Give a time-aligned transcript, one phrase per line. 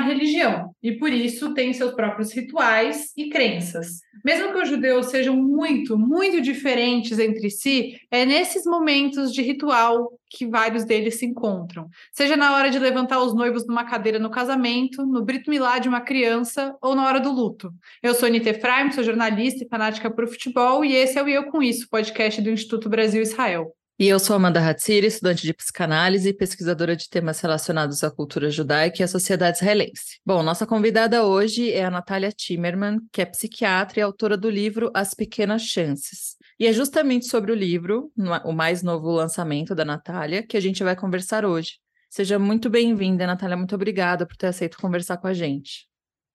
[0.00, 4.00] religião e por isso tem seus próprios rituais e crenças.
[4.24, 10.12] Mesmo que os judeus sejam muito, muito diferentes entre si, é nesses momentos de ritual
[10.28, 11.88] que vários deles se encontram.
[12.12, 15.88] Seja na hora de levantar os noivos numa cadeira no casamento, no Brit Milá de
[15.88, 17.72] uma criança ou na hora do luto.
[18.02, 21.50] Eu sou Anita Efraim, sou jornalista e fanática por futebol e esse é o Eu
[21.50, 23.74] Com Isso, podcast do Instituto Brasil Israel.
[24.00, 28.48] E eu sou Amanda Hatzir, estudante de psicanálise e pesquisadora de temas relacionados à cultura
[28.48, 30.18] judaica e à sociedade israelense.
[30.24, 34.90] Bom, nossa convidada hoje é a Natália Timmerman, que é psiquiatra e autora do livro
[34.94, 36.34] As Pequenas Chances.
[36.58, 38.10] E é justamente sobre o livro,
[38.42, 41.72] o mais novo lançamento da Natália, que a gente vai conversar hoje.
[42.08, 43.54] Seja muito bem-vinda, Natália.
[43.54, 45.86] Muito obrigada por ter aceito conversar com a gente.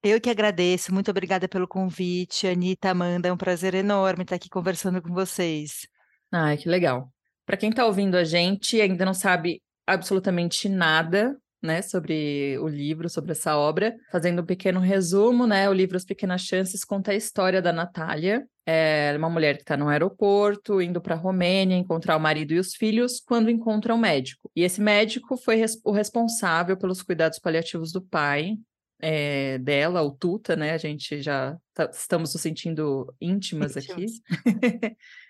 [0.04, 4.50] Eu que agradeço, muito obrigada pelo convite, Anitta, Amanda, é um prazer enorme estar aqui
[4.50, 5.88] conversando com vocês.
[6.32, 7.15] Ai, que legal.
[7.46, 12.68] Para quem está ouvindo a gente e ainda não sabe absolutamente nada, né, sobre o
[12.68, 17.12] livro, sobre essa obra, fazendo um pequeno resumo, né, o livro As Pequenas Chances conta
[17.12, 21.78] a história da Natália, é uma mulher que está no aeroporto, indo para a Romênia
[21.78, 24.50] encontrar o marido e os filhos, quando encontra um médico.
[24.56, 28.56] E esse médico foi res o responsável pelos cuidados paliativos do pai,
[29.02, 30.72] é, dela, o Tuta, né?
[30.72, 34.06] A gente já tá, estamos nos sentindo íntimas aqui.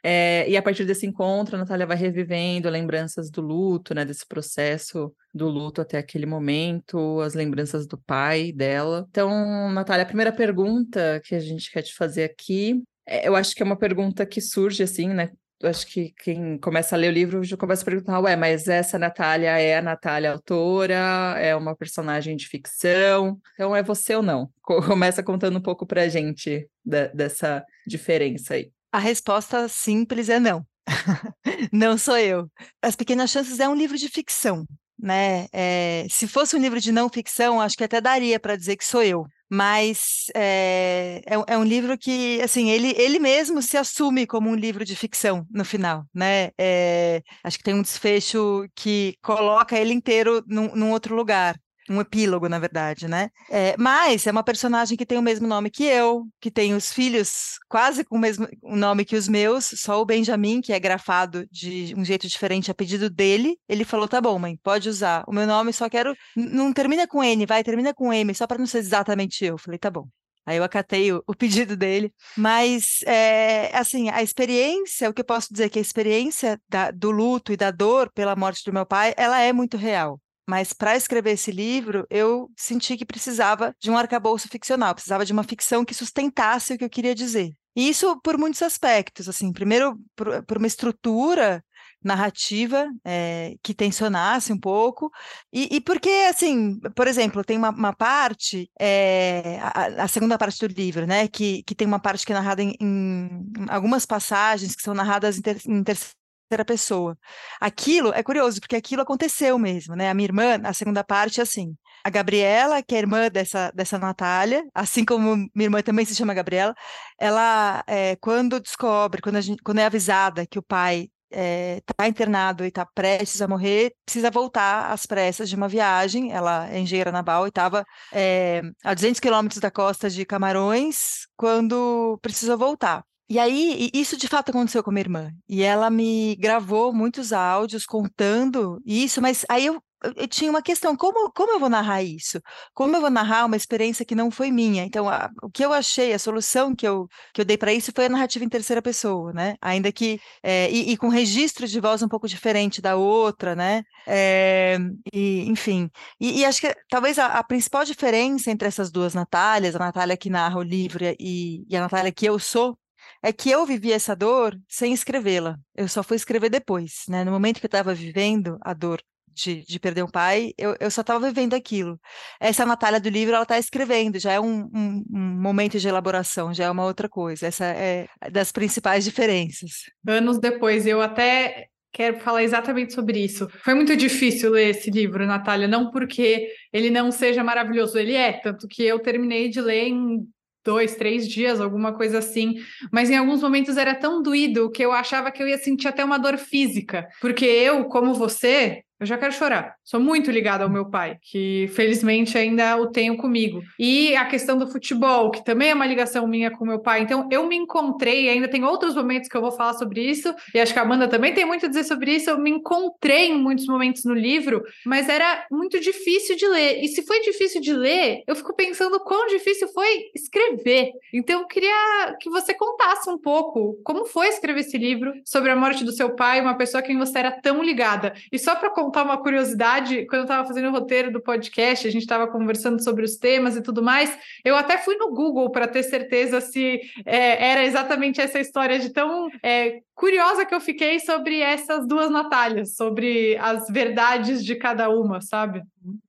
[0.04, 4.06] é, e a partir desse encontro, a Natália vai revivendo lembranças do luto, né?
[4.06, 9.06] Desse processo do luto até aquele momento, as lembranças do pai dela.
[9.10, 13.56] Então, Natália, a primeira pergunta que a gente quer te fazer aqui é, eu acho
[13.56, 15.32] que é uma pergunta que surge assim, né?
[15.64, 19.00] Acho que quem começa a ler o livro já começa a perguntar, ué, mas essa
[19.00, 24.50] Natália é a Natália autora, é uma personagem de ficção, então é você ou não?
[24.62, 28.72] Começa contando um pouco pra gente dessa diferença aí.
[28.92, 30.66] A resposta simples é não.
[31.72, 32.50] não sou eu.
[32.82, 34.66] As Pequenas Chances é um livro de ficção,
[34.98, 35.48] né?
[35.52, 38.86] É, se fosse um livro de não ficção, acho que até daria para dizer que
[38.86, 44.28] sou eu mas é, é, é, um livro que, assim, ele, ele mesmo se assume
[44.28, 46.52] como um livro de ficção no final, né?
[46.60, 51.56] É, acho que tem um desfecho que coloca ele inteiro num, num outro lugar
[51.90, 53.30] um epílogo, na verdade, né?
[53.50, 56.92] É, mas é uma personagem que tem o mesmo nome que eu, que tem os
[56.92, 61.48] filhos quase com o mesmo nome que os meus, só o Benjamin, que é grafado
[61.52, 63.58] de um jeito diferente a pedido dele.
[63.70, 66.16] Ele falou: tá bom, mãe, pode usar o meu nome, só quero.
[66.36, 69.58] Não termina com N, vai, termina com M, só para não ser exatamente eu.
[69.58, 70.08] Falei: tá bom.
[70.46, 72.14] Aí eu acatei o, o pedido dele.
[72.38, 76.92] Mas, é, assim, a experiência, o que eu posso dizer é que a experiência da,
[76.92, 80.22] do luto e da dor pela morte do meu pai, ela é muito real.
[80.48, 85.34] Mas para escrever esse livro, eu senti que precisava de um arcabouço ficcional, precisava de
[85.34, 87.52] uma ficção que sustentasse o que eu queria dizer.
[87.76, 91.64] E isso por muitos aspectos, assim, primeiro por, por uma estrutura
[92.04, 95.12] narrativa é, que tensionasse um pouco
[95.52, 100.60] e, e, porque assim por exemplo tem uma, uma parte é, a, a, segunda parte
[100.60, 104.76] do livro né que, que tem uma parte que é narrada em, em algumas passagens
[104.76, 106.14] que são narradas em, ter, em terceira
[106.50, 107.18] terceira pessoa.
[107.60, 110.10] Aquilo é curioso, porque aquilo aconteceu mesmo, né?
[110.10, 111.76] A minha irmã, a segunda parte, é assim.
[112.04, 116.34] A Gabriela, que é irmã dessa, dessa Natália, assim como minha irmã também se chama
[116.34, 116.76] Gabriela,
[117.20, 122.08] ela, é, quando descobre, quando, gente, quando é avisada que o pai está é, tá
[122.08, 126.32] internado e está prestes a morrer, precisa voltar às pressas de uma viagem.
[126.32, 132.20] Ela é engenheira naval e estava é, a 200 quilômetros da costa de Camarões quando
[132.22, 133.04] precisa voltar.
[133.28, 135.32] E aí, isso de fato aconteceu com a minha irmã.
[135.50, 139.82] E ela me gravou muitos áudios contando isso, mas aí eu,
[140.16, 142.40] eu tinha uma questão: como, como eu vou narrar isso?
[142.74, 144.84] Como eu vou narrar uma experiência que não foi minha?
[144.84, 147.92] Então, a, o que eu achei, a solução que eu, que eu dei para isso
[147.96, 149.56] foi a narrativa em terceira pessoa, né?
[149.62, 150.20] Ainda que.
[150.44, 153.84] É, e, e, com registro de voz um pouco diferente da outra, né?
[154.06, 154.78] É,
[155.12, 155.90] e, enfim.
[156.20, 160.16] E, e, acho que talvez a, a, principal diferença entre essas duas Natálias, a Natália
[160.16, 162.78] que narra o livro e, e a Natália que eu sou,
[163.24, 165.58] é que eu vivi essa dor sem escrevê-la.
[165.76, 167.24] Eu só fui escrever depois, né?
[167.24, 169.02] No momento que eu estava vivendo a dor
[169.36, 172.00] de, de, perder um pai, eu, eu só estava vivendo aquilo.
[172.40, 176.54] Essa Natália do livro, ela está escrevendo, já é um, um, um, momento de elaboração,
[176.54, 177.48] já é uma outra coisa.
[177.48, 179.72] Essa é das principais diferenças.
[180.08, 183.48] Anos depois, eu até quero falar exatamente sobre isso.
[183.64, 188.34] Foi muito difícil ler esse livro, Natália, não porque ele não seja maravilhoso, ele é,
[188.34, 190.28] tanto que eu terminei de ler em
[190.66, 192.56] dois, três dias, alguma coisa assim.
[192.92, 196.04] Mas em alguns momentos era tão doído que eu achava que eu ia sentir até
[196.04, 197.08] uma dor física.
[197.22, 199.76] Porque eu, como você, Eu já quero chorar.
[199.84, 203.62] Sou muito ligada ao meu pai, que felizmente ainda o tenho comigo.
[203.78, 207.02] E a questão do futebol, que também é uma ligação minha com meu pai.
[207.02, 210.60] Então, eu me encontrei, ainda tem outros momentos que eu vou falar sobre isso, e
[210.62, 212.30] acho que a Amanda também tem muito a dizer sobre isso.
[212.30, 216.82] Eu me encontrei em muitos momentos no livro, mas era muito difícil de ler.
[216.82, 220.92] E se foi difícil de ler, eu fico pensando quão difícil foi escrever.
[221.14, 225.56] Então, eu queria que você contasse um pouco como foi escrever esse livro sobre a
[225.56, 228.14] morte do seu pai, uma pessoa a quem você era tão ligada.
[228.32, 231.92] E só para contar uma curiosidade, quando eu estava fazendo o roteiro do podcast, a
[231.92, 235.68] gente estava conversando sobre os temas e tudo mais, eu até fui no Google para
[235.68, 241.00] ter certeza se é, era exatamente essa história de tão é, curiosa que eu fiquei
[241.00, 245.64] sobre essas duas Natálias, sobre as verdades de cada uma, sabe?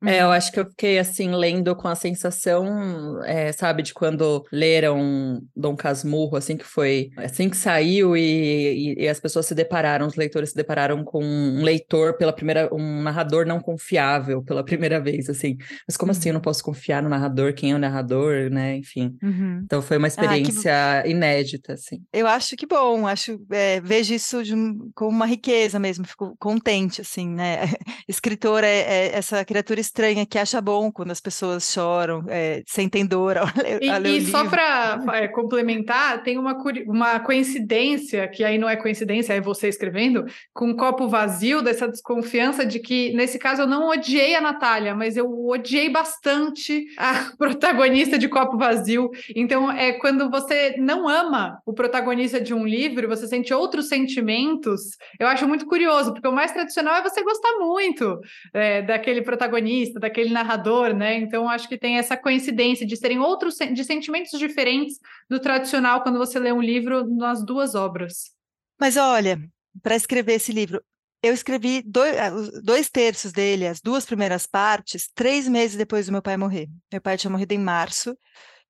[0.04, 4.44] É, eu acho que eu fiquei assim, lendo com a sensação, é, sabe, de quando
[4.52, 9.54] leram Dom Casmurro, assim que foi, assim que saiu e, e, e, as pessoas se
[9.54, 14.64] depararam, os leitores se depararam com um leitor pela primeira, um narrador não confiável pela
[14.64, 15.56] primeira vez, assim.
[15.86, 16.42] Mas como assim eu não uhum.
[16.42, 17.52] posso confiar no narrador?
[17.52, 18.76] Quem é o narrador, né?
[18.76, 19.16] Enfim.
[19.22, 19.62] Uhum.
[19.64, 21.10] Então foi uma experiência ah, que...
[21.10, 22.02] inédita, assim.
[22.12, 24.54] Eu acho que bom, acho, é, vejo isso de,
[24.94, 27.60] como uma riqueza mesmo, fico contente, assim, né?
[28.08, 32.62] Escritor é, é essa criatura criatura estranha que acha bom quando as pessoas choram, é,
[32.66, 33.46] sentem dor ao
[33.82, 38.76] e, ao E só para é, complementar, tem uma, uma coincidência, que aí não é
[38.76, 40.24] coincidência, é você escrevendo,
[40.54, 44.94] com um copo vazio, dessa desconfiança de que, nesse caso, eu não odiei a Natália,
[44.94, 49.10] mas eu odiei bastante a protagonista de Copo Vazio.
[49.34, 54.96] Então, é quando você não ama o protagonista de um livro, você sente outros sentimentos,
[55.18, 58.20] eu acho muito curioso, porque o mais tradicional é você gostar muito
[58.54, 61.18] é, daquele protagonista protagonista, daquele narrador, né?
[61.18, 64.98] Então acho que tem essa coincidência de serem outros de sentimentos diferentes
[65.28, 68.30] do tradicional quando você lê um livro nas duas obras.
[68.78, 69.38] Mas olha,
[69.82, 70.82] para escrever esse livro,
[71.22, 72.30] eu escrevi dois, eh,
[72.62, 76.68] dois, terços dele, as duas primeiras partes, três meses depois do meu pai morrer.
[76.92, 78.16] Meu pai tinha morrido em março.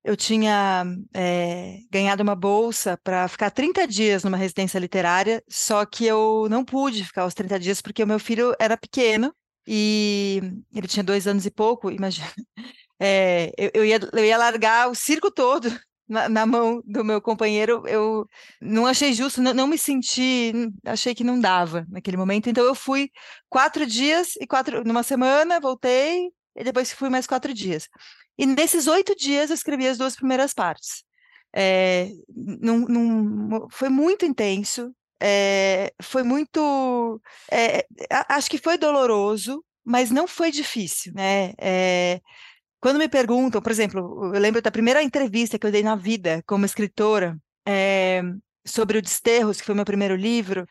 [0.03, 6.05] Eu tinha é, ganhado uma bolsa para ficar 30 dias numa residência literária, só que
[6.05, 9.33] eu não pude ficar os 30 dias porque o meu filho era pequeno
[9.67, 10.41] e
[10.73, 12.31] ele tinha dois anos e pouco, imagina.
[12.99, 15.69] É, eu, eu, ia, eu ia largar o circo todo
[16.09, 17.83] na, na, mão do meu companheiro.
[17.87, 18.27] Eu
[18.59, 20.51] não achei justo, não, não, me senti,
[20.83, 22.49] achei que não dava naquele momento.
[22.49, 23.11] Então eu fui
[23.49, 27.87] quatro dias e quatro, numa semana, voltei, e depois fui mais quatro dias.
[28.37, 31.03] E nesses oito dias eu escrevi as duas primeiras partes.
[31.55, 34.91] É, num, num, foi muito intenso,
[35.21, 37.21] é, foi muito.
[37.51, 37.85] É,
[38.29, 41.53] acho que foi doloroso, mas não foi difícil, né?
[41.59, 42.21] É,
[42.79, 46.43] quando me perguntam, por exemplo, eu lembro da primeira entrevista que eu dei na vida
[46.45, 47.37] como escritora
[48.65, 50.67] sobre o Desterros, que foi meu primeiro livro.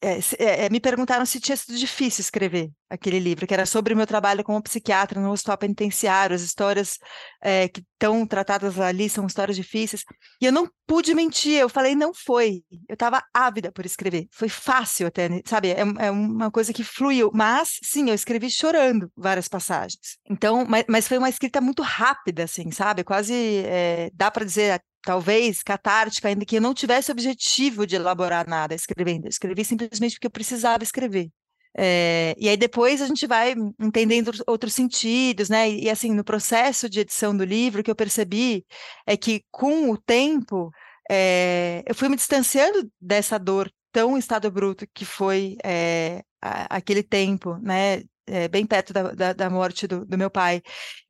[0.00, 3.96] É, é, me perguntaram se tinha sido difícil escrever aquele livro, que era sobre o
[3.96, 6.98] meu trabalho como psiquiatra no hospital penitenciário, as histórias
[7.42, 10.04] é, que estão tratadas ali são histórias difíceis.
[10.40, 12.62] E eu não pude mentir, eu falei, não foi.
[12.88, 15.70] Eu estava ávida por escrever, foi fácil até, né, sabe?
[15.70, 20.16] É, é, uma coisa que fluiu, mas sim, eu escrevi chorando várias passagens.
[20.30, 23.02] Então, mas, mas foi uma escrita muito rápida, assim, sabe?
[23.02, 23.34] Quase
[23.66, 28.74] é, dá para dizer talvez catártica, ainda que eu não tivesse objetivo de elaborar nada
[28.74, 29.26] escrevendo.
[29.26, 31.30] Eu escrevi simplesmente porque eu precisava escrever.
[31.76, 35.70] É, e aí depois a gente vai entendendo outros sentidos, né?
[35.70, 38.66] E, e, assim, no processo de edição do livro, o que eu percebi
[39.06, 40.70] é que com o tempo
[41.10, 47.02] é, eu fui me distanciando dessa dor tão estado bruto que foi é, a, aquele
[47.02, 48.02] tempo, né?
[48.50, 50.60] bem perto da, da, da morte do, do, meu pai.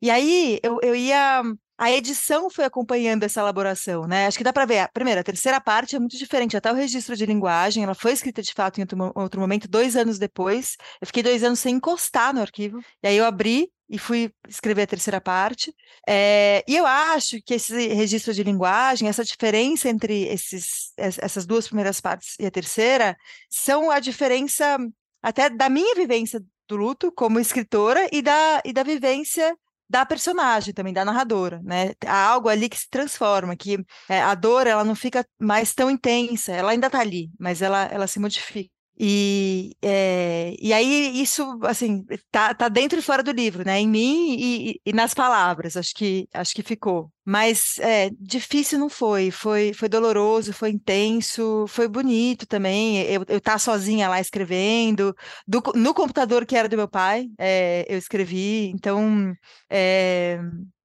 [0.01, 1.43] E aí eu, eu ia
[1.79, 4.27] a edição foi acompanhando essa elaboração, né?
[4.27, 4.81] Acho que dá para ver.
[4.81, 6.57] A primeira, a terceira parte é muito diferente.
[6.57, 9.95] Até o registro de linguagem, ela foi escrita de fato em outro, outro momento, dois
[9.95, 10.77] anos depois.
[11.01, 12.81] Eu fiquei dois anos sem encostar no arquivo.
[13.01, 15.73] E aí eu abri e fui escrever a terceira parte.
[16.07, 21.69] É, e eu acho que esse registro de linguagem, essa diferença entre esses, essas duas
[21.69, 23.17] primeiras partes e a terceira,
[23.49, 24.79] são a diferença
[25.23, 29.57] até da minha vivência do luto como escritora e da, e da vivência
[29.89, 31.93] da personagem também, da narradora, né?
[32.07, 33.79] Há algo ali que se transforma, que
[34.09, 37.85] é, a dor ela não fica mais tão intensa, ela ainda está ali, mas ela,
[37.87, 38.71] ela se modifica.
[39.01, 43.79] E, é, e aí isso, assim, tá, tá dentro e fora do livro, né?
[43.79, 47.13] Em mim e, e nas palavras, acho que, acho que ficou.
[47.25, 53.03] Mas é, difícil não foi, foi, foi doloroso, foi intenso, foi bonito também.
[53.03, 55.15] Eu, eu tá sozinha lá escrevendo,
[55.47, 59.33] do, no computador que era do meu pai, é, eu escrevi, então
[59.71, 60.41] é,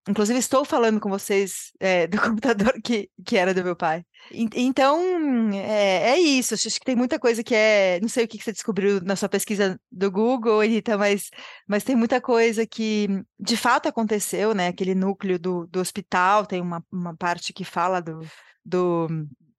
[0.08, 4.04] Inclusive, estou falando com vocês é, do computador que, que era do meu pai.
[4.32, 5.02] Então,
[5.54, 6.54] é, é, isso.
[6.54, 8.00] Acho que tem muita coisa que é.
[8.02, 11.30] Não sei o que você descobriu na sua pesquisa do Google, Anitta, mas,
[11.68, 13.08] mas tem muita coisa que
[13.40, 14.68] de fato aconteceu, né?
[14.68, 18.20] Aquele núcleo do, do hospital, tem uma, uma parte que fala do,
[18.64, 19.08] do,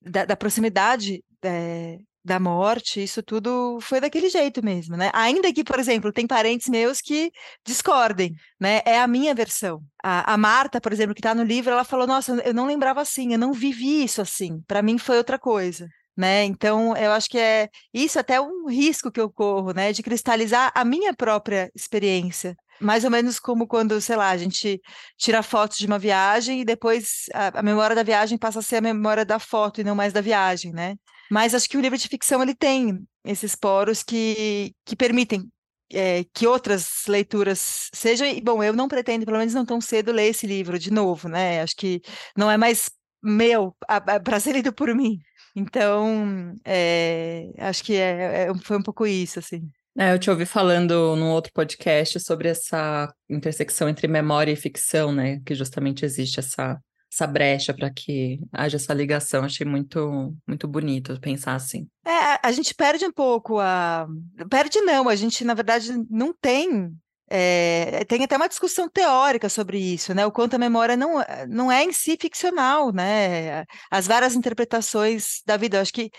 [0.01, 5.11] da, da proximidade é, da morte, isso tudo foi daquele jeito mesmo, né?
[5.13, 7.31] Ainda que, por exemplo, tem parentes meus que
[7.65, 8.81] discordem, né?
[8.87, 9.83] É a minha versão.
[10.03, 13.01] A, a Marta, por exemplo, que está no livro, ela falou: Nossa, eu não lembrava
[13.03, 14.63] assim, eu não vivi isso assim.
[14.67, 15.87] Para mim foi outra coisa.
[16.17, 16.45] Né?
[16.45, 19.93] Então, eu acho que é isso até um risco que eu corro, né?
[19.93, 22.57] De cristalizar a minha própria experiência.
[22.81, 24.81] Mais ou menos como quando, sei lá, a gente
[25.19, 28.77] tira fotos de uma viagem e depois a, a memória da viagem passa a ser
[28.77, 30.95] a memória da foto e não mais da viagem, né?
[31.31, 35.49] Mas acho que o livro de ficção ele tem esses poros que, que permitem
[35.93, 38.27] é, que outras leituras sejam.
[38.27, 41.29] E, bom, eu não pretendo, pelo menos não tão cedo, ler esse livro de novo,
[41.29, 41.63] né?
[41.63, 42.01] Acho que
[42.37, 42.91] não é mais
[43.23, 43.75] meu
[44.23, 45.19] para ser lido por mim.
[45.57, 49.63] Então, é, acho que é, é, foi um pouco isso, assim.
[49.97, 55.13] É, eu te ouvi falando num outro podcast sobre essa intersecção entre memória e ficção,
[55.13, 55.41] né?
[55.47, 56.77] Que justamente existe essa
[57.15, 59.45] essa brecha para que haja essa ligação.
[59.45, 61.87] Achei muito, muito bonito pensar assim.
[62.05, 64.07] É, a gente perde um pouco a.
[64.51, 66.93] Perde não, a gente, na verdade, não tem.
[67.31, 70.27] É, tem até uma discussão teórica sobre isso, né?
[70.27, 73.65] O quanto a memória não, não é em si ficcional, né?
[73.91, 75.79] As várias interpretações da vida.
[75.79, 76.11] Eu acho que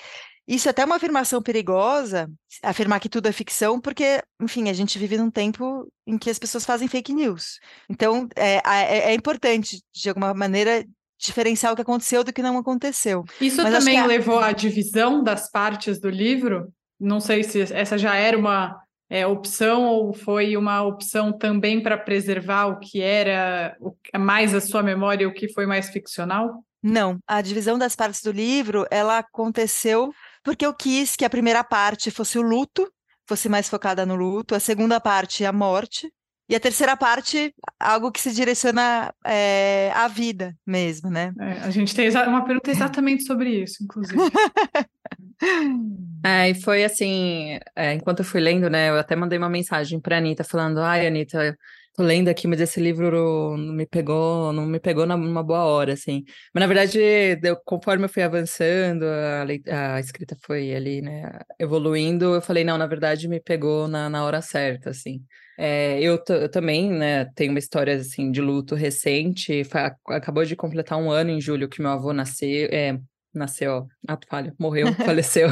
[0.47, 2.29] isso é até uma afirmação perigosa,
[2.61, 6.37] afirmar que tudo é ficção, porque, enfim, a gente vive num tempo em que as
[6.37, 7.59] pessoas fazem fake news.
[7.89, 10.85] Então, é, é, é importante, de alguma maneira,
[11.17, 13.23] diferenciar o que aconteceu do que não aconteceu.
[13.41, 16.71] Isso Mas também levou à divisão das partes do livro?
[16.99, 21.97] Não sei se essa já era uma é, opção ou foi uma opção também para
[21.97, 26.63] preservar o que era o, mais a sua memória e o que foi mais ficcional?
[26.83, 30.13] Não, a divisão das partes do livro ela aconteceu
[30.45, 32.87] porque eu quis que a primeira parte fosse o luto,
[33.27, 36.13] fosse mais focada no luto, a segunda parte a morte,
[36.47, 41.33] e a terceira parte, algo que se direciona é, à vida mesmo, né?
[41.39, 44.19] É, a gente tem uma pergunta exatamente sobre isso, inclusive.
[46.23, 49.99] é, e foi assim, é, enquanto eu fui lendo, né, eu até mandei uma mensagem
[49.99, 51.57] para a Anitta falando, ai, Anitta,
[51.95, 55.93] Tô lendo aqui, mas esse livro não me pegou, não me pegou numa boa hora,
[55.93, 56.25] assim.
[56.53, 56.99] Mas na verdade,
[57.41, 62.77] eu, conforme eu fui avançando, a, a, escrita foi ali, né, evoluindo, eu falei, não,
[62.77, 65.23] na verdade me pegou na, na hora certa, assim.
[65.57, 69.61] É, eu, eu, também, né, tenho uma história, assim, de luto recente,
[70.05, 72.99] acabou de completar um ano em julho que meu avô nasceu, é,
[73.37, 75.49] nasceu, ato falho, morreu, faleceu.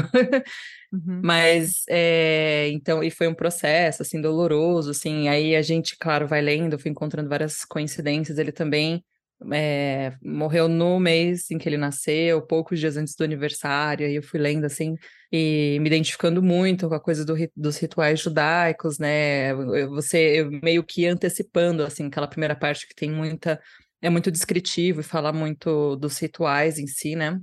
[0.92, 1.20] Uhum.
[1.24, 6.40] Mas, é, então, e foi um processo, assim, doloroso, assim, aí a gente, claro, vai
[6.40, 9.04] lendo, fui encontrando várias coincidências, ele também
[9.52, 14.22] é, morreu no mês em que ele nasceu, poucos dias antes do aniversário, aí eu
[14.22, 14.96] fui lendo, assim,
[15.32, 19.52] e me identificando muito com a coisa do, dos rituais judaicos, né,
[19.88, 23.60] você, eu meio que antecipando, assim, aquela primeira parte que tem muita,
[24.00, 27.38] é muito descritivo e fala muito dos rituais em si, né,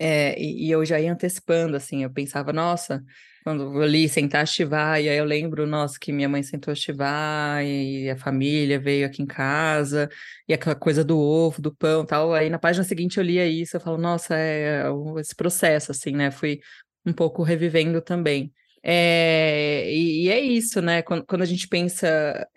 [0.00, 3.04] é, e, e, eu já ia antecipando, assim, eu pensava, nossa,
[3.44, 6.72] quando eu li sentar a chivar, e aí eu lembro, nossa, que minha mãe sentou
[6.72, 10.08] a chivar, e a família veio aqui em casa,
[10.48, 12.32] e aquela coisa do ovo, do pão tal.
[12.32, 16.12] Aí na página seguinte eu lia isso, eu falo, nossa, é, é esse processo, assim,
[16.12, 16.30] né?
[16.30, 16.60] Fui
[17.04, 18.52] um pouco revivendo também.
[18.82, 21.02] É, e, e, é isso, né?
[21.02, 22.48] Quando, quando, a gente pensa,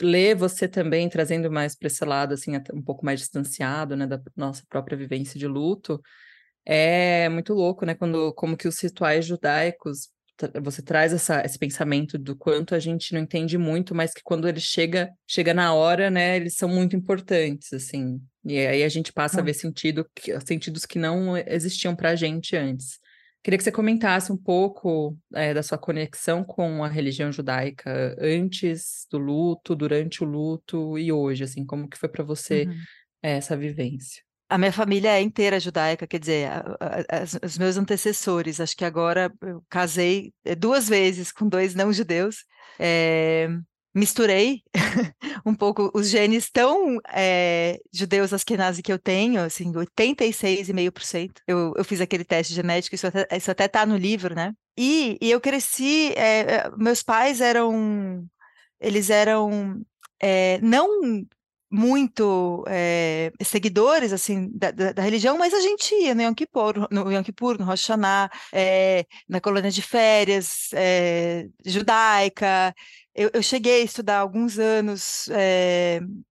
[0.00, 4.20] ler você também trazendo mais para esse lado, assim, um pouco mais distanciado, né, da
[4.36, 6.00] nossa própria vivência de luto,
[6.68, 7.94] é muito louco, né?
[7.94, 10.10] Quando como que os rituais judaicos
[10.62, 14.46] você traz essa, esse pensamento do quanto a gente não entende muito, mas que quando
[14.48, 16.36] ele chega chega na hora, né?
[16.36, 18.20] Eles são muito importantes, assim.
[18.44, 19.40] E aí a gente passa hum.
[19.40, 20.06] a ver sentido,
[20.46, 22.98] sentidos que não existiam para a gente antes.
[23.42, 29.06] Queria que você comentasse um pouco é, da sua conexão com a religião judaica antes
[29.10, 32.76] do luto, durante o luto e hoje, assim, como que foi para você uhum.
[33.22, 34.27] essa vivência?
[34.48, 38.60] A minha família é inteira judaica, quer dizer, a, a, a, os meus antecessores.
[38.60, 42.44] Acho que agora eu casei eh, duas vezes com dois não-judeus.
[42.78, 43.48] É,
[43.94, 44.62] misturei
[45.44, 51.42] um pouco os genes tão é, judeus askenazi que eu tenho, assim, 86,5%.
[51.46, 54.54] Eu, eu fiz aquele teste genético, isso até, isso até tá no livro, né?
[54.76, 58.24] E, e eu cresci, é, meus pais eram,
[58.80, 59.82] eles eram
[60.20, 61.26] é, não
[61.70, 66.88] muito é, seguidores assim da, da, da, religião, mas a gente ia no Yom Kippur,
[66.90, 72.74] no, Yom Kippur, no Rosh Hashanah, é, na colônia de férias é, judaica.
[73.14, 75.28] Eu, eu, cheguei a estudar alguns anos,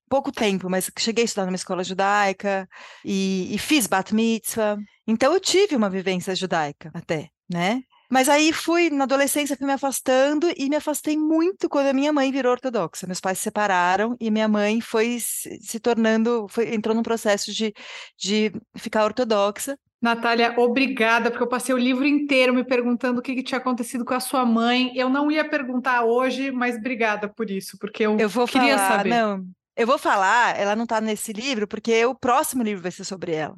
[0.09, 2.67] pouco tempo, mas cheguei a estudar numa escola judaica
[3.03, 4.77] e, e fiz bat mitzvah.
[5.05, 7.83] Então eu tive uma vivência judaica até, né?
[8.09, 12.13] Mas aí fui, na adolescência, fui me afastando e me afastei muito quando a minha
[12.13, 13.05] mãe virou ortodoxa.
[13.05, 17.73] Meus pais se separaram e minha mãe foi se tornando, foi, entrou num processo de,
[18.17, 19.77] de ficar ortodoxa.
[20.01, 24.05] Natália, obrigada, porque eu passei o livro inteiro me perguntando o que, que, tinha acontecido
[24.05, 24.91] com a sua mãe.
[24.95, 28.97] Eu não ia perguntar hoje, mas obrigada por isso, porque eu, eu vou queria falar,
[28.97, 29.09] saber.
[29.09, 29.43] Não,
[29.75, 33.33] eu vou falar, ela não está nesse livro, porque o próximo livro vai ser sobre
[33.33, 33.57] ela.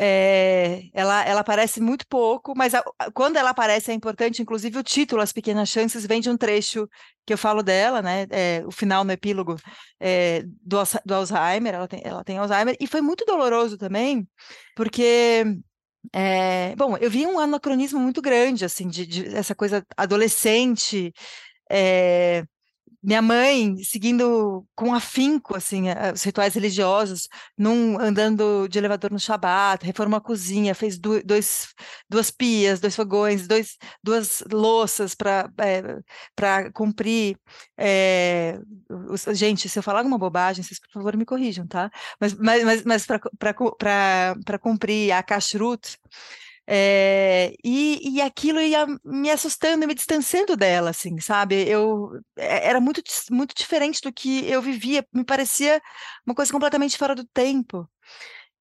[0.00, 4.82] É, ela, ela aparece muito pouco, mas a, quando ela aparece é importante, inclusive o
[4.82, 6.88] título, As Pequenas Chances, vem de um trecho
[7.26, 8.26] que eu falo dela, né?
[8.30, 9.56] É, o final no epílogo
[9.98, 14.26] é, do, do, Alzheimer, ela tem, ela tem Alzheimer, e foi muito doloroso também,
[14.76, 15.44] porque.
[16.14, 21.12] É, bom, eu vi um anacronismo muito grande, assim, de, de essa coisa adolescente,
[21.70, 22.44] é,
[23.02, 29.84] minha mãe seguindo com afinco assim os rituais religiosos, num, andando de elevador no Shabat,
[29.84, 31.68] reformou a cozinha, fez do, dois,
[32.08, 35.82] duas pias, dois fogões, dois, duas louças para é,
[36.34, 37.38] para cumprir.
[37.76, 38.58] É,
[39.08, 41.90] os, gente, se eu falar alguma bobagem, vocês por favor me corrijam, tá?
[42.20, 45.98] Mas, mas, mas, mas para cumprir a kashrut,
[46.70, 51.66] é, e, e aquilo ia me assustando, me distanciando dela, assim, sabe?
[51.66, 55.80] Eu é, era muito, muito diferente do que eu vivia, me parecia
[56.26, 57.88] uma coisa completamente fora do tempo.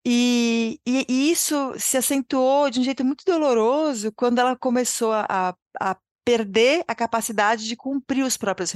[0.05, 5.53] E, e, e isso se acentuou de um jeito muito doloroso quando ela começou a,
[5.77, 8.73] a perder a capacidade de cumprir os próprios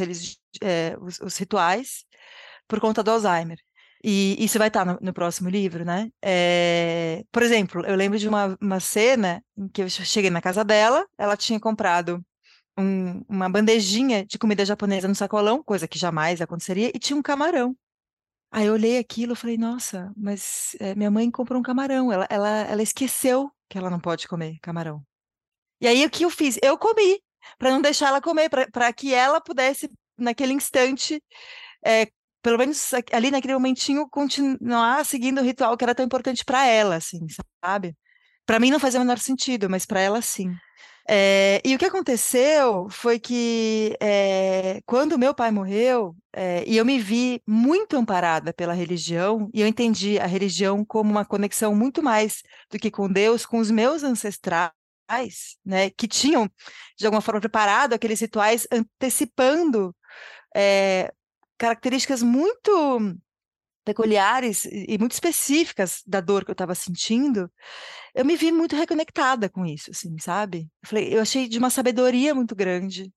[0.61, 2.05] é, os, os rituais
[2.67, 3.57] por conta do Alzheimer.
[4.03, 6.09] E isso vai estar no, no próximo livro, né?
[6.23, 10.63] É, por exemplo, eu lembro de uma, uma cena em que eu cheguei na casa
[10.63, 12.23] dela, ela tinha comprado
[12.77, 17.21] um, uma bandejinha de comida japonesa no sacolão, coisa que jamais aconteceria, e tinha um
[17.21, 17.75] camarão.
[18.51, 22.27] Aí eu olhei aquilo e falei, nossa, mas é, minha mãe comprou um camarão, ela,
[22.29, 25.01] ela, ela esqueceu que ela não pode comer camarão.
[25.79, 26.59] E aí o que eu fiz?
[26.61, 27.21] Eu comi,
[27.57, 31.23] para não deixar ela comer, para que ela pudesse, naquele instante,
[31.85, 32.07] é,
[32.41, 36.95] pelo menos ali naquele momentinho, continuar seguindo o ritual que era tão importante para ela,
[36.95, 37.19] assim,
[37.63, 37.95] sabe?
[38.45, 40.53] Para mim não fazia o menor sentido, mas para ela sim.
[41.07, 46.85] É, e o que aconteceu foi que é, quando meu pai morreu, é, e eu
[46.85, 52.01] me vi muito amparada pela religião, e eu entendi a religião como uma conexão muito
[52.03, 54.71] mais do que com Deus, com os meus ancestrais,
[55.65, 56.49] né, que tinham,
[56.97, 59.93] de alguma forma, preparado aqueles rituais antecipando
[60.55, 61.11] é,
[61.61, 63.15] características muito
[63.85, 67.51] peculiares e muito específicas da dor que eu estava sentindo,
[68.15, 70.67] eu me vi muito reconectada com isso, assim, sabe?
[70.81, 73.11] Eu, falei, eu achei de uma sabedoria muito grande.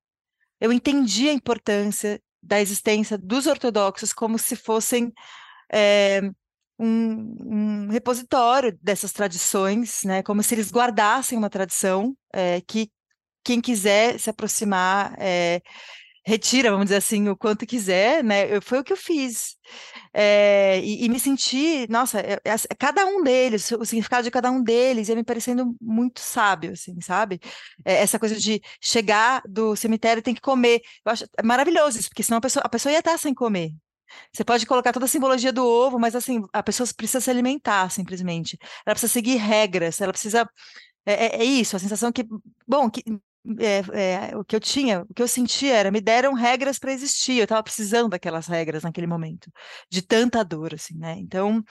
[0.60, 5.10] Eu entendi a importância da existência dos ortodoxos como se fossem
[5.72, 6.20] é,
[6.78, 10.22] um, um, repositório dessas tradições, né?
[10.22, 12.90] Como se eles guardassem uma tradição é, que
[13.42, 15.62] quem quiser se aproximar é,
[16.26, 18.54] retira, vamos dizer assim, o quanto quiser, né?
[18.54, 19.56] Eu, foi o que eu fiz.
[20.12, 24.50] É, e, e, me senti, nossa, é, é, cada um deles, o significado de cada
[24.50, 27.40] um deles ia me parecendo muito sábio, assim, sabe?
[27.84, 30.80] É, essa coisa de chegar do cemitério tem que comer.
[31.04, 33.72] Eu acho maravilhoso isso, porque senão a pessoa, a pessoa ia estar sem comer.
[34.32, 37.90] Você pode colocar toda a simbologia do ovo, mas assim, a pessoa precisa se alimentar,
[37.90, 38.58] simplesmente.
[38.86, 40.48] Ela precisa seguir regras, ela precisa.
[41.06, 42.26] É, é, é isso, a sensação que,
[42.66, 43.02] bom, que
[43.58, 46.92] é, é, o que eu tinha, o que eu sentia era, me deram regras para
[46.92, 49.50] existir, eu estava precisando daquelas regras naquele momento,
[49.90, 51.16] de tanta dor, assim, né?
[51.18, 51.62] Então,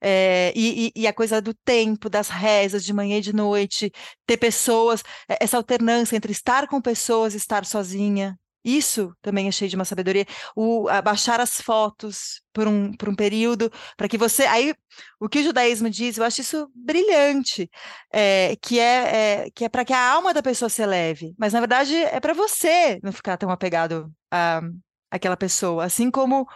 [0.00, 3.92] é, e, e, a coisa do tempo, das rezas de manhã e de noite,
[4.26, 9.76] ter pessoas, essa alternância entre estar com pessoas e estar sozinha, isso também achei de
[9.76, 10.26] uma sabedoria.
[10.54, 14.44] O abaixar as fotos por um, por um período, para que você.
[14.44, 14.74] Aí,
[15.20, 17.70] o que o judaísmo diz, eu acho isso brilhante,
[18.12, 21.34] é, que é, é que é para que a alma da pessoa se eleve.
[21.38, 24.60] Mas, na verdade, é para você não ficar tão apegado a
[25.10, 25.84] aquela pessoa.
[25.84, 26.46] Assim como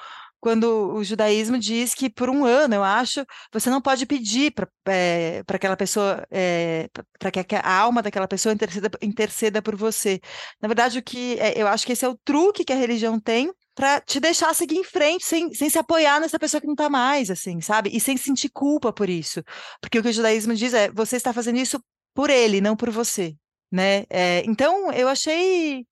[0.42, 4.68] quando o judaísmo diz que por um ano, eu acho, você não pode pedir para
[4.88, 9.76] é, eh, aquela pessoa, é, eh, para que a alma daquela pessoa interceda, interceda por
[9.76, 10.20] você.
[10.60, 13.20] Na verdade, o que é, eu acho que esse é o truque que a religião
[13.20, 16.74] tem para te deixar seguir em frente sem, sem se apoiar nessa pessoa que não
[16.74, 17.90] está mais, assim, sabe?
[17.92, 19.44] E sem sentir culpa por isso.
[19.80, 21.80] Porque o que o judaísmo diz é, você está fazendo isso
[22.12, 23.36] por ele, não por você,
[23.70, 24.04] né?
[24.44, 25.86] então, eu achei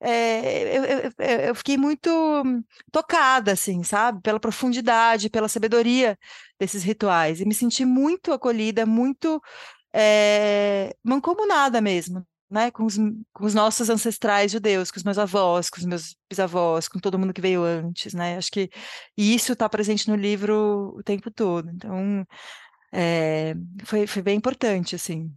[0.00, 2.10] é, eu, eu, eu, fiquei muito
[2.90, 4.20] tocada, assim, sabe?
[4.22, 6.18] Pela profundidade, pela sabedoria
[6.58, 7.40] desses rituais.
[7.40, 9.42] E me senti muito acolhida, muito
[9.92, 12.70] é, mancomunada mesmo, né?
[12.70, 16.88] Com os, com os nossos ancestrais judeus, com os meus avós, com os meus bisavós,
[16.88, 18.38] com todo mundo que veio antes, né?
[18.38, 18.70] Acho que
[19.16, 21.68] isso está presente no livro o tempo todo.
[21.70, 22.26] Então,
[22.92, 25.30] é, foi, foi bem importante, assim.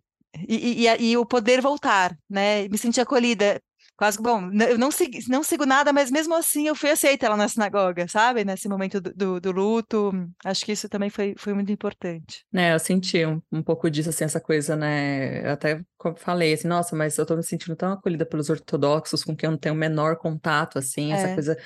[0.47, 2.67] E, e, e, o poder voltar, né?
[2.69, 3.62] Me senti acolhida
[3.95, 7.38] quase bom, eu não, sigo, não sigo nada, mas mesmo assim eu fui aceita lá
[7.38, 8.43] na sinagoga, sabe?
[8.43, 10.12] Nesse momento do, do, do luto,
[10.43, 12.45] acho que isso também foi, foi muito importante.
[12.53, 15.45] É, eu senti um, um pouco disso, assim, essa coisa, né?
[15.45, 15.82] Eu até
[16.17, 19.51] falei assim, nossa, mas eu tô me sentindo tão acolhida pelos ortodoxos com quem eu
[19.51, 21.15] não tenho o menor contato, assim, é.
[21.15, 21.58] essa coisa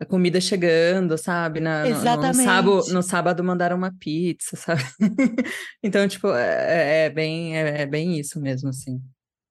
[0.00, 1.60] a comida chegando, sabe?
[1.60, 2.38] Na, Exatamente.
[2.38, 4.82] No, no, sábado, no sábado mandaram uma pizza, sabe?
[5.82, 8.98] então, tipo, é, é bem, é, é, bem isso mesmo, assim.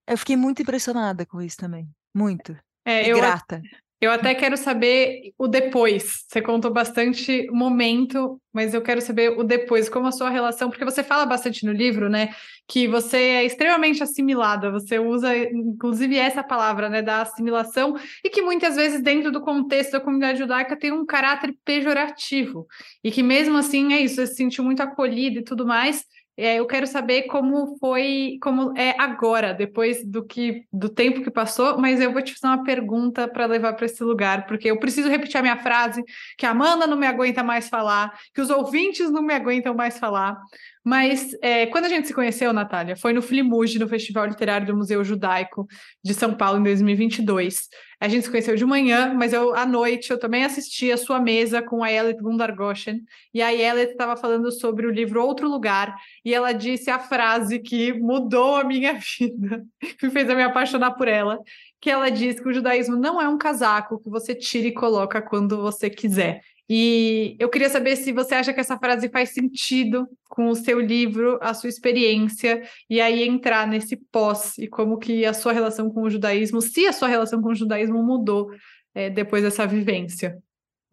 [0.08, 1.88] Eu fiquei muito impressionada com isso também.
[2.14, 2.56] Muito.
[2.86, 3.62] É, e eu, grata.
[4.02, 6.24] Eu até quero saber o depois.
[6.26, 10.70] Você contou bastante o momento, mas eu quero saber o depois, como a sua relação,
[10.70, 12.30] porque você fala bastante no livro, né?
[12.66, 18.42] Que você é extremamente assimilada, você usa, inclusive, essa palavra, né, da assimilação, e que
[18.42, 22.68] muitas vezes, dentro do contexto da comunidade judaica, tem um caráter pejorativo.
[23.04, 26.06] E que mesmo assim é isso, você se sentiu muito acolhida e tudo mais.
[26.42, 31.78] Eu quero saber como foi, como é agora, depois do que do tempo que passou,
[31.78, 35.10] mas eu vou te fazer uma pergunta para levar para esse lugar, porque eu preciso
[35.10, 36.02] repetir a minha frase,
[36.38, 40.00] que a Amanda não me aguenta mais falar, que os ouvintes não me aguentam mais
[40.00, 40.38] falar.
[40.84, 44.76] Mas é, quando a gente se conheceu, Natália, foi no Flimuge, no Festival Literário do
[44.76, 45.68] Museu Judaico
[46.04, 47.68] de São Paulo, em 2022.
[48.00, 51.20] A gente se conheceu de manhã, mas eu à noite eu também assisti a sua
[51.20, 53.02] mesa com a Elit Gundargoshen,
[53.34, 57.60] e a Elit estava falando sobre o livro Outro Lugar, e ela disse a frase
[57.60, 59.66] que mudou a minha vida,
[60.00, 61.40] que fez eu me apaixonar por ela,
[61.82, 65.22] que ela diz que o judaísmo não é um casaco que você tira e coloca
[65.22, 66.42] quando você quiser.
[66.70, 70.80] E eu queria saber se você acha que essa frase faz sentido com o seu
[70.80, 75.90] livro, a sua experiência, e aí entrar nesse pós e como que a sua relação
[75.90, 78.52] com o judaísmo, se a sua relação com o judaísmo mudou
[78.94, 80.38] é, depois dessa vivência.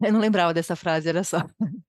[0.01, 1.45] Eu não lembrava dessa frase, era só.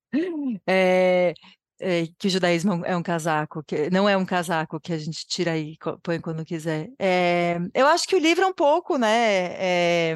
[0.67, 1.35] É,
[1.79, 5.27] é, que o judaísmo é um casaco, que não é um casaco que a gente
[5.27, 6.89] tira aí põe quando quiser.
[6.99, 10.15] É, eu acho que o livro é um pouco, né?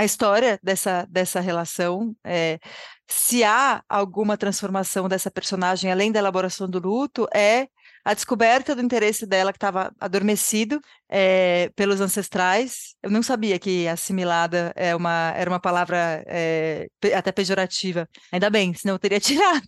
[0.00, 2.58] É, a história dessa, dessa relação, é,
[3.06, 7.66] se há alguma transformação dessa personagem além da elaboração do luto, é
[8.02, 12.94] a descoberta do interesse dela que estava adormecido é, pelos ancestrais.
[13.02, 18.08] Eu não sabia que assimilada é uma, era uma palavra é, até pejorativa.
[18.32, 19.66] Ainda bem, senão eu teria tirado.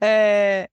[0.00, 0.68] É,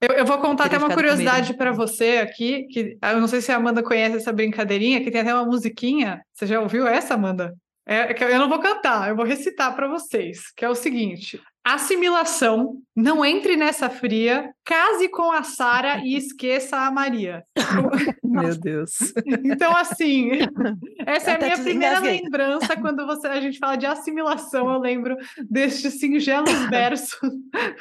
[0.00, 3.52] eu, eu, vou contar até uma curiosidade para você aqui, que eu não sei se
[3.52, 6.22] a Amanda conhece essa brincadeirinha, que tem até uma musiquinha.
[6.32, 7.54] Você já ouviu essa, Amanda?
[7.86, 12.78] É, eu não vou cantar, eu vou recitar para vocês, que é o seguinte: assimilação,
[12.94, 17.42] não entre nessa fria, case com a Sara e esqueça a Maria.
[18.22, 19.12] Meu Deus.
[19.44, 20.30] Então, assim,
[21.06, 25.16] essa é a minha primeira lembrança quando você, a gente fala de assimilação, eu lembro
[25.48, 27.18] destes singelos versos.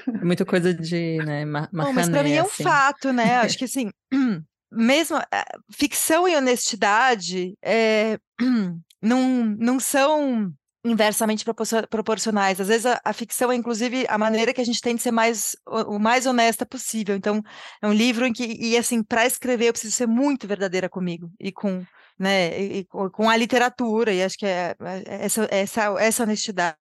[0.08, 2.64] É muita coisa de, né, Bom, mas para mim é um assim.
[2.64, 3.38] fato, né?
[3.38, 3.90] Acho que assim,
[4.72, 8.18] mesmo eh, ficção e honestidade é,
[9.04, 10.54] não, não são
[10.86, 11.46] inversamente
[11.90, 12.60] proporcionais.
[12.60, 15.12] Às vezes a, a, ficção é, inclusive, a maneira que a gente tem de ser
[15.12, 17.16] mais o, o mais honesta possível.
[17.16, 17.42] Então,
[17.82, 21.32] é um livro em que, e assim, para escrever eu preciso ser muito verdadeira comigo
[21.40, 21.86] e com,
[22.20, 26.78] né, e, e com a literatura, e acho que é, é essa, essa, essa honestidade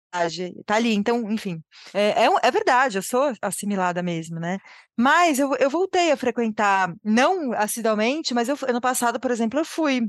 [0.67, 0.95] tá ali.
[0.95, 1.63] Então, enfim,
[1.95, 4.59] é, é, é, verdade, eu sou assimilada mesmo, né?
[4.97, 9.65] Mas eu, eu voltei a frequentar, não assiduamente, mas eu, ano passado, por exemplo, eu
[9.65, 10.03] fui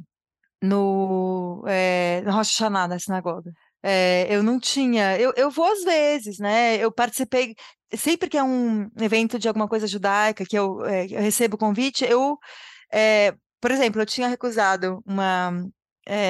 [0.61, 3.51] no, é, no Rosh Hashanah, na sinagoga.
[3.83, 6.77] É, eu não tinha, eu, eu vou às vezes, né?
[6.77, 7.55] Eu participei,
[7.95, 12.05] sempre que é um evento de alguma coisa judaica, que eu, é, eu recebo convite,
[12.05, 12.37] eu,
[12.93, 15.51] é, por exemplo, eu tinha recusado uma,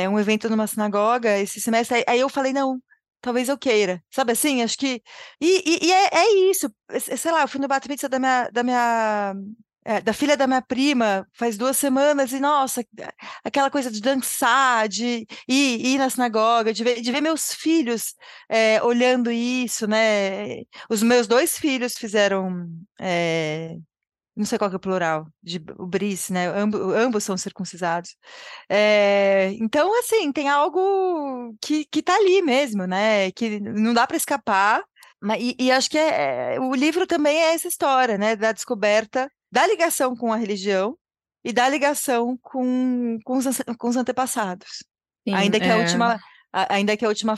[0.10, 2.80] um evento numa sinagoga esse semestre, aí, aí eu falei, não,
[3.22, 4.62] talvez eu queira, sabe assim?
[4.62, 5.02] Acho que.
[5.40, 8.64] E, e, e é, é, isso, sei lá, eu fui no Bat da minha, da
[8.64, 9.36] minha
[9.84, 12.84] é, da filha da minha prima faz duas semanas e nossa
[13.44, 18.14] aquela coisa de dançar de ir, ir na sinagoga de ver, de ver meus filhos
[18.50, 20.62] é, olhando isso né?
[20.90, 22.68] Os meus dois filhos fizeram
[23.00, 23.76] é,
[24.36, 26.48] não sei qual que é o plural de o bris né?
[26.48, 28.16] Ambos, ambos são circuncisados.
[29.60, 33.32] Então assim tem algo que que tá ali mesmo né?
[33.32, 34.84] Que não dá para escapar
[35.40, 39.68] e, e, acho que é, o livro também é essa história, né, da descoberta da
[39.68, 40.98] ligação com a religião
[41.44, 43.46] e da ligação com, com, os,
[43.78, 44.84] com os antepassados.
[45.28, 45.72] Sim, Ainda que é...
[45.72, 46.20] a última
[46.54, 47.36] ainda que a última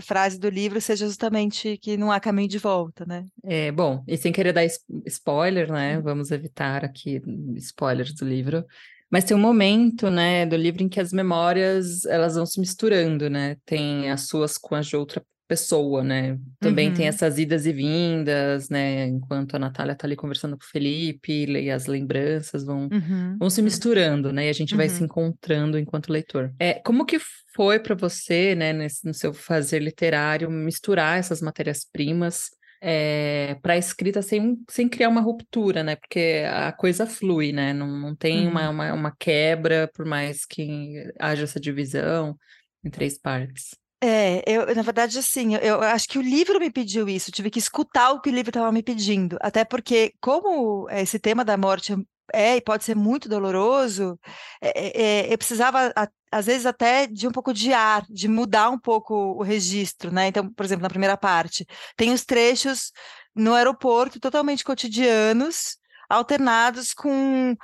[0.00, 3.26] frase do livro seja justamente que não há caminho de volta, né?
[3.44, 4.66] É, bom, e sem querer dar
[5.06, 5.98] spoiler, né?
[6.00, 7.22] Vamos evitar aqui
[7.56, 8.64] spoilers do livro.
[9.10, 13.28] Mas tem um momento, né, do livro em que as memórias, elas vão se misturando,
[13.28, 13.56] né?
[13.64, 16.38] Tem as suas com as de outra pessoa, né?
[16.58, 16.94] Também uhum.
[16.94, 19.04] tem essas idas e vindas, né?
[19.04, 23.36] Enquanto a Natália tá ali conversando com o Felipe, e as lembranças vão, uhum.
[23.38, 24.46] vão se misturando, né?
[24.46, 24.78] E a gente uhum.
[24.78, 25.04] vai se uhum.
[25.04, 26.54] encontrando enquanto leitor.
[26.58, 27.18] É, como que
[27.54, 32.48] foi para você, né, nesse, no seu fazer literário, misturar essas matérias-primas
[32.80, 35.96] é, para a escrita sem, sem criar uma ruptura, né?
[35.96, 37.74] Porque a coisa flui, né?
[37.74, 38.74] Não, não tem uma, uhum.
[38.74, 42.38] uma, uma quebra, por mais que haja essa divisão
[42.82, 43.81] em três partes.
[44.04, 47.50] É, eu, na verdade, assim, eu, eu acho que o livro me pediu isso, tive
[47.50, 51.56] que escutar o que o livro estava me pedindo, até porque, como esse tema da
[51.56, 51.94] morte
[52.32, 54.18] é e pode ser muito doloroso,
[54.60, 58.70] é, é, eu precisava, a, às vezes, até de um pouco de ar, de mudar
[58.70, 60.26] um pouco o registro, né?
[60.26, 61.64] Então, por exemplo, na primeira parte,
[61.96, 62.90] tem os trechos
[63.36, 65.76] no aeroporto totalmente cotidianos,
[66.08, 67.54] alternados com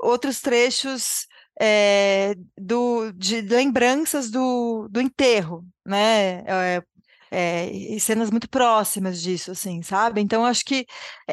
[0.00, 1.26] outros trechos
[1.60, 6.44] é, do, de lembranças do, do enterro, né?
[6.46, 6.82] É,
[7.30, 10.20] é, e cenas muito próximas disso, assim, sabe?
[10.20, 10.86] Então, acho que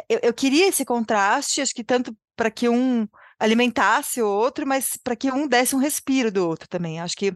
[0.09, 3.07] eu, eu queria esse contraste, acho que tanto para que um
[3.39, 6.99] alimentasse o outro, mas para que um desse um respiro do outro também.
[6.99, 7.31] Acho que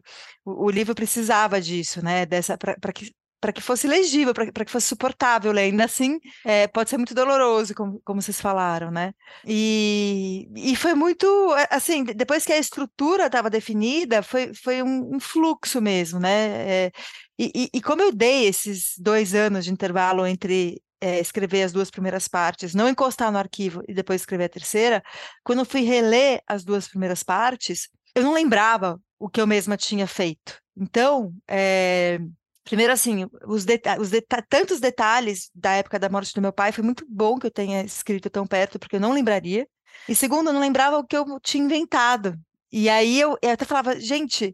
[0.46, 2.26] o, o livro precisava disso, né?
[2.26, 5.64] Dessa para que para que fosse legível, para que fosse suportável, né?
[5.64, 9.14] ainda assim é, pode ser muito doloroso, como, como vocês falaram, né?
[9.46, 15.16] E, e foi muito, é, assim, depois que a estrutura estava definida, foi, foi um,
[15.16, 16.86] um, fluxo mesmo, né?
[16.88, 16.92] É,
[17.40, 21.92] e, e, como eu dei esses dois anos de intervalo entre é, escrever as duas
[21.92, 25.04] primeiras partes, não encostar no arquivo e depois escrever a terceira,
[25.44, 29.78] quando eu fui reler as duas primeiras partes, eu não lembrava o que eu mesma
[29.78, 30.60] tinha feito.
[30.76, 32.20] Então, é,
[32.68, 33.66] Primeiro, assim, os,
[34.00, 34.12] os
[34.50, 37.82] tantos detalhes da época da morte do meu pai, foi muito bom que eu tenha
[37.82, 39.66] escrito tão perto, porque eu não lembraria.
[40.08, 42.38] E segundo, eu não lembrava o que eu tinha inventado.
[42.70, 44.54] E aí eu, eu até falava, gente,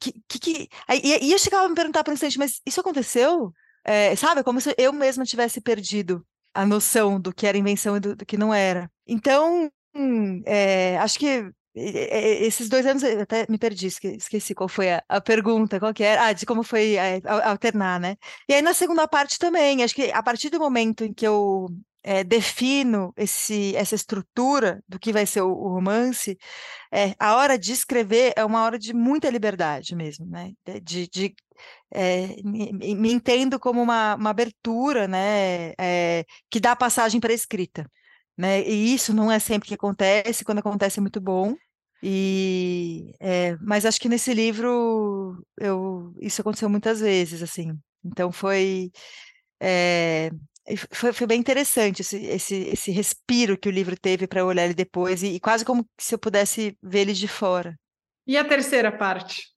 [0.00, 0.68] que, que, que...
[0.88, 3.52] Aí, e eu chegava a me perguntar por um instante, mas isso aconteceu?
[3.84, 8.00] É, sabe, como se eu mesma tivesse perdido a noção do que era invenção e
[8.00, 8.90] do, do que não era.
[9.06, 14.92] Então, hum, é, acho que esses dois anos eu até me perdi, esqueci qual foi
[14.92, 18.16] a, a pergunta, qual que era, ah, de como foi é, alternar, né?
[18.48, 21.66] E aí na segunda parte também, acho que a partir do momento em que eu
[22.02, 26.38] é, defino esse, essa estrutura do que vai ser o, o romance,
[26.92, 30.52] é, a hora de escrever é uma hora de muita liberdade mesmo, né?
[30.82, 31.34] De, de
[31.92, 35.72] é, me, me, entendo como uma, uma abertura, né?
[35.78, 37.90] É, que dá passagem para a escrita.
[38.38, 38.62] Né?
[38.62, 41.56] E isso não é sempre que acontece, quando acontece é muito bom.
[42.02, 47.76] E, é, mas acho que nesse livro eu, isso aconteceu muitas vezes, assim.
[48.04, 48.92] Então foi,
[49.60, 50.30] é,
[50.90, 54.74] foi, foi, bem interessante esse, esse, esse respiro que o livro teve para olhar ele
[54.74, 57.78] depois, e, e, quase como se eu pudesse ver ele de fora.
[58.26, 59.48] E a terceira parte?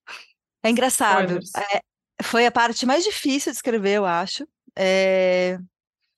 [0.64, 1.40] É engraçado.
[1.74, 1.82] É,
[2.24, 4.48] foi a parte mais difícil de escrever, eu acho.
[4.78, 5.60] É,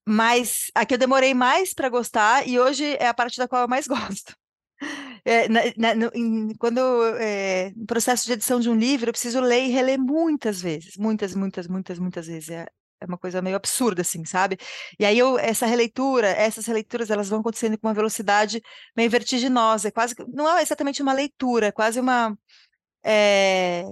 [0.08, 3.64] mas a que eu demorei mais para gostar, e hoje é a parte da qual
[3.64, 4.36] eu mais gosto.
[5.26, 6.80] É, na, na, no, em, quando
[7.18, 10.98] é, no processo de edição de um livro, eu preciso ler e reler muitas vezes,
[10.98, 12.50] muitas, muitas, muitas, muitas vezes.
[12.50, 12.68] É,
[13.02, 14.58] é uma coisa meio absurda, assim, sabe?
[14.98, 18.62] E aí eu, essa releitura, essas releituras, elas vão acontecendo com uma velocidade
[18.96, 22.38] meio vertiginosa, é quase, não é exatamente uma leitura, é quase uma,
[23.04, 23.84] é,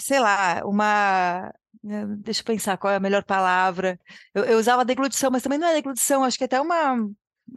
[0.00, 1.52] sei lá, uma
[1.82, 3.98] né, deixa eu pensar qual é a melhor palavra.
[4.34, 6.96] Eu, eu usava deglutição, mas também não é deglutição, acho que é até uma.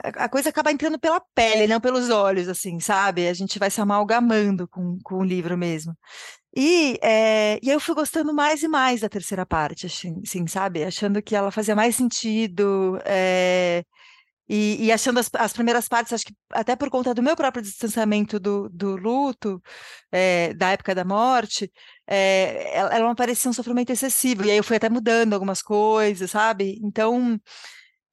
[0.03, 3.27] A coisa acaba entrando pela pele, não pelos olhos, assim, sabe?
[3.27, 5.95] A gente vai se amalgamando com, com o livro mesmo.
[6.55, 10.83] E, é, e eu fui gostando mais e mais da terceira parte, assim, sabe?
[10.83, 12.99] Achando que ela fazia mais sentido.
[13.05, 13.83] É,
[14.49, 17.63] e, e, achando as, as, primeiras partes, acho que até por conta do meu próprio
[17.63, 19.61] distanciamento do, do luto,
[20.11, 21.71] é, da época da morte,
[22.05, 24.43] é, ela, ela não parecia um sofrimento excessivo.
[24.43, 26.77] E aí eu fui até mudando algumas coisas, sabe?
[26.83, 27.39] Então,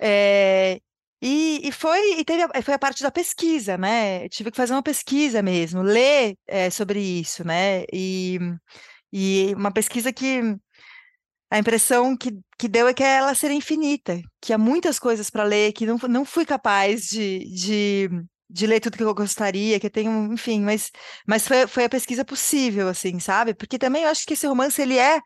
[0.01, 0.81] é,
[1.21, 4.25] e, e, foi e teve a, foi a parte da pesquisa, né?
[4.25, 6.37] Eu tive que fazer uma pesquisa mesmo, ler
[6.71, 7.85] sobre isso, né?
[7.93, 8.39] E,
[9.13, 10.41] e uma pesquisa que
[11.51, 15.45] a impressão que, que deu é que ela seria infinita, que há muitas coisas para
[15.45, 18.11] ler, que não, não fui capaz de, de,
[18.51, 20.91] de ler tudo que eu gostaria, que eu tenho, enfim, mas,
[21.27, 23.55] mas foi, foi a pesquisa possível, assim, sabe?
[23.55, 25.21] Porque também eu acho que esse romance, ele é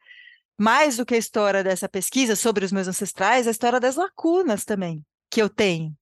[0.59, 4.65] mais do que a história dessa pesquisa sobre os meus ancestrais, a história das lacunas
[4.65, 5.97] também, que eu tenho,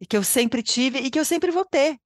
[0.00, 1.98] e que eu sempre tive e que eu sempre vou ter.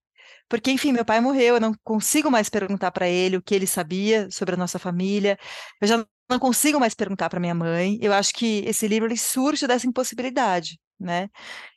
[0.48, 3.66] porque, enfim, meu pai morreu, eu não consigo mais perguntar para ele o que ele
[3.66, 5.38] sabia sobre a nossa família,
[5.80, 7.98] eu já não consigo mais perguntar para minha mãe.
[8.02, 11.28] Eu acho que esse livro ele surge dessa impossibilidade, né?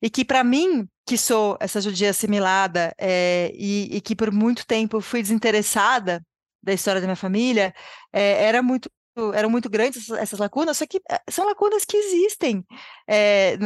[0.01, 4.65] E que para mim, que sou essa judia assimilada é, e, e, que por muito
[4.65, 6.21] tempo fui desinteressada
[6.63, 7.73] da história da minha família,
[8.13, 8.89] é, era muito
[9.33, 12.65] eram muito grandes essas lacunas, só que eh, são lacunas que existem
[13.07, 13.57] é,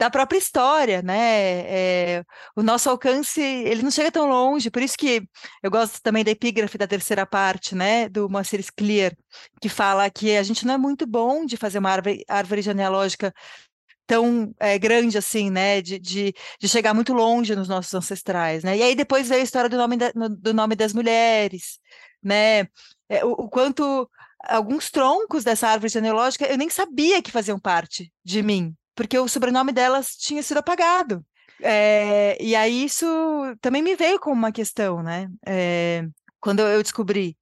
[0.00, 1.60] da própria história, né?
[1.66, 2.24] É,
[2.56, 5.22] o nosso alcance ele não chega tão longe, por isso que
[5.62, 8.08] eu gosto também da epígrafe da terceira parte, né?
[8.08, 9.12] Do Moacir Clear,
[9.60, 13.34] que fala que a gente não é muito bom de fazer uma árvore, árvore genealógica
[14.06, 15.82] tão é, grande assim, né?
[15.82, 18.78] De, de, de, chegar muito longe nos nossos ancestrais, né?
[18.78, 21.78] E aí depois veio a história do nome, da, do nome das mulheres,
[22.22, 22.62] né?
[23.22, 24.08] O, o, quanto
[24.44, 29.28] alguns troncos dessa árvore genealógica eu nem sabia que faziam parte de mim, porque o
[29.28, 31.24] sobrenome delas tinha sido apagado.
[31.62, 33.06] É, e aí isso
[33.60, 35.28] também me veio como uma questão, né?
[35.46, 36.06] É,
[36.40, 37.36] quando eu descobri,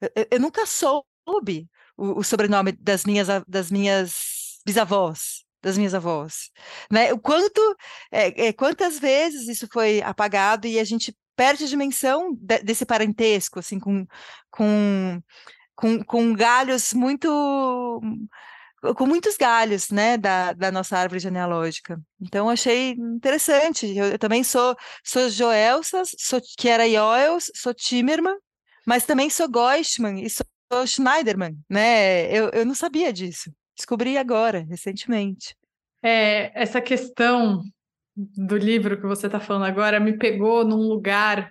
[0.00, 6.50] eu, eu nunca soube o, o, sobrenome das minhas das minhas bisavós, das minhas avós,
[6.90, 7.12] né?
[7.12, 7.60] O quanto,
[8.12, 13.58] é, quantas vezes isso foi apagado e a gente perde a dimensão de, desse parentesco,
[13.58, 14.06] assim, com,
[14.50, 15.20] com
[15.74, 18.00] com, com galhos muito
[18.96, 21.98] com muitos galhos, né, da, da nossa árvore genealógica.
[22.20, 23.86] Então achei interessante.
[23.96, 28.36] Eu, eu também sou sou Joelsas, sou que era Joels, sou Timmerman,
[28.86, 32.30] mas também sou Goistman e sou Schneiderman, né?
[32.30, 33.50] Eu, eu não sabia disso.
[33.74, 35.56] Descobri agora, recentemente.
[36.02, 37.62] É, essa questão
[38.14, 41.50] do livro que você está falando agora me pegou num lugar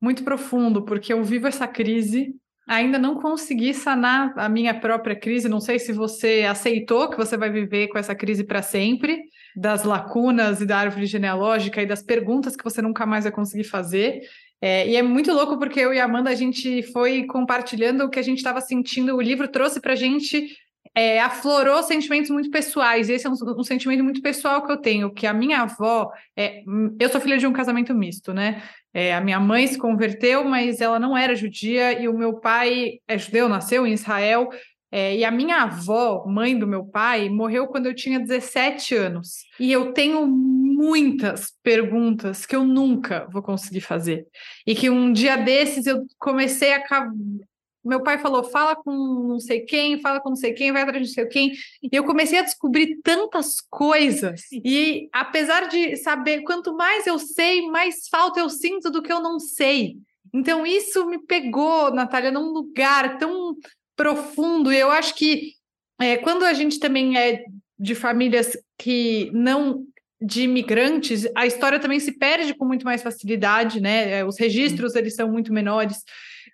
[0.00, 2.34] muito profundo, porque eu vivo essa crise
[2.66, 5.48] Ainda não consegui sanar a minha própria crise.
[5.48, 9.22] Não sei se você aceitou que você vai viver com essa crise para sempre,
[9.54, 13.64] das lacunas e da árvore genealógica e das perguntas que você nunca mais vai conseguir
[13.64, 14.22] fazer.
[14.60, 18.08] É, e é muito louco porque eu e a Amanda a gente foi compartilhando o
[18.08, 19.14] que a gente estava sentindo.
[19.14, 20.56] O livro trouxe para gente
[20.94, 23.08] é, aflorou sentimentos muito pessoais.
[23.08, 26.62] Esse é um, um, sentimento muito pessoal que eu tenho, que a minha avó, é,
[27.00, 28.62] eu sou filha de um casamento misto, né?
[28.92, 33.00] É, a minha mãe se converteu, mas ela não era judia, e o meu pai
[33.08, 34.48] é judeu, nasceu em Israel.
[34.92, 39.44] É, e a minha avó, mãe do meu pai, morreu quando eu tinha 17 anos.
[39.58, 44.24] E eu tenho muitas perguntas que eu nunca vou conseguir fazer.
[44.64, 46.86] E que um dia desses eu comecei a
[47.88, 51.02] meu pai falou: fala com não sei quem, fala com não sei quem, vai atrás
[51.02, 51.52] de não sei quem.
[51.82, 54.42] E eu comecei a descobrir tantas coisas.
[54.52, 59.20] E apesar de saber, quanto mais eu sei, mais falta eu sinto do que eu
[59.20, 59.96] não sei.
[60.32, 63.54] Então, isso me pegou, Natália, num lugar tão
[63.94, 64.72] profundo.
[64.72, 65.52] E eu acho que
[66.00, 67.44] é, quando a gente também é
[67.78, 69.84] de famílias que não
[70.20, 74.18] de imigrantes, a história também se perde com muito mais facilidade, né?
[74.18, 75.98] É, os registros eles são muito menores.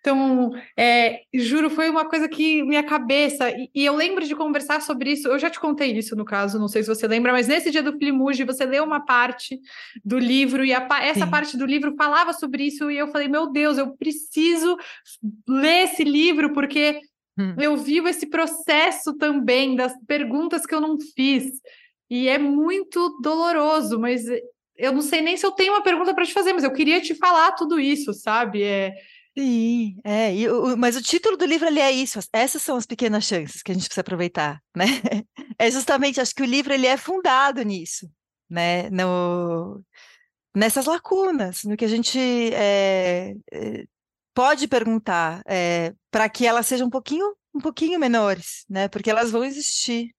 [0.00, 3.50] Então, é, juro, foi uma coisa que minha cabeça.
[3.50, 5.28] E, e, eu lembro de conversar sobre isso.
[5.28, 7.82] Eu já te contei isso no caso, não sei se você lembra, mas nesse dia
[7.82, 9.60] do Filimuge, você leu uma parte
[10.02, 11.30] do livro e a, essa Sim.
[11.30, 12.90] parte do livro falava sobre isso.
[12.90, 14.76] E eu falei, meu Deus, eu preciso
[15.46, 16.98] ler esse livro, porque
[17.38, 17.54] hum.
[17.60, 21.44] eu vivo esse processo também das perguntas que eu não fiz.
[22.08, 24.24] E é muito doloroso, mas
[24.78, 27.02] eu não sei nem se eu tenho uma pergunta para te fazer, mas eu queria
[27.02, 28.62] te falar tudo isso, sabe?
[28.62, 28.94] É,
[29.38, 32.84] Sim, é, e o, mas o título do livro ele é isso, essas são as
[32.84, 34.86] pequenas chances que a gente precisa aproveitar, né?
[35.58, 38.10] É justamente, acho que o livro ele é fundado nisso,
[38.48, 38.90] né?
[38.90, 39.82] No,
[40.54, 42.18] nessas lacunas, no que a gente
[42.54, 43.34] é,
[44.34, 48.88] pode perguntar, é, para que elas sejam um pouquinho, um pouquinho menores, né?
[48.88, 50.14] Porque elas vão existir,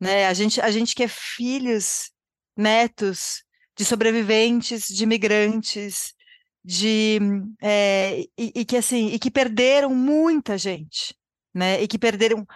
[0.00, 0.26] né?
[0.26, 2.10] A gente, a gente que é filhos,
[2.56, 3.44] netos
[3.76, 6.13] de sobreviventes, de imigrantes,
[6.64, 7.18] de
[7.60, 11.14] é, e, e, que assim e que perderam muita gente,
[11.52, 11.82] né?
[11.82, 12.46] E que perderam.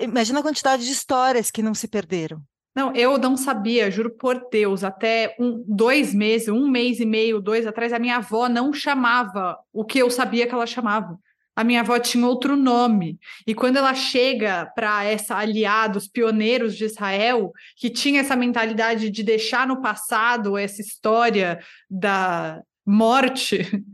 [0.00, 2.42] Imagina a quantidade de histórias que não se perderam.
[2.74, 7.38] Não, eu não sabia, juro por Deus, até um, dois meses, um mês e meio,
[7.38, 11.18] dois atrás, a minha avó não chamava o que eu sabia que ela chamava.
[11.54, 13.18] A minha avó tinha outro nome.
[13.46, 19.10] E quando ela chega para essa aliada, os pioneiros de Israel, que tinha essa mentalidade
[19.10, 23.84] de deixar no passado essa história da, morte,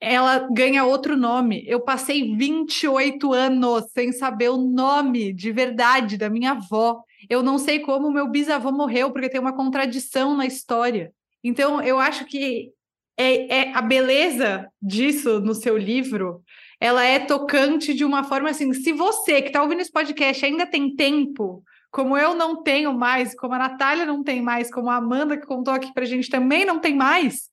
[0.00, 1.64] ela ganha outro nome.
[1.66, 7.02] Eu passei 28 anos sem saber o nome de verdade da minha avó.
[7.28, 11.12] Eu não sei como meu bisavô morreu, porque tem uma contradição na história.
[11.42, 12.70] Então, eu acho que
[13.16, 16.42] é, é a beleza disso no seu livro,
[16.80, 18.72] ela é tocante de uma forma assim.
[18.72, 23.34] Se você que está ouvindo esse podcast ainda tem tempo, como eu não tenho mais,
[23.34, 26.28] como a Natália não tem mais, como a Amanda que contou aqui para a gente
[26.28, 27.48] também não tem mais,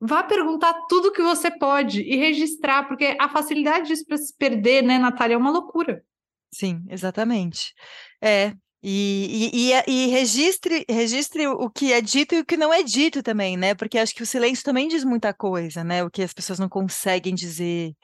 [0.00, 4.82] vá perguntar tudo que você pode e registrar, porque a facilidade disso para se perder,
[4.82, 6.02] né, Natália, é uma loucura.
[6.50, 7.74] Sim, exatamente.
[8.22, 12.72] É, e, e, e, e, registre, registre o que é dito e o que não
[12.72, 13.74] é dito também, né?
[13.74, 16.04] Porque acho que o silêncio também diz muita coisa, né?
[16.04, 17.94] O que as pessoas não conseguem dizer,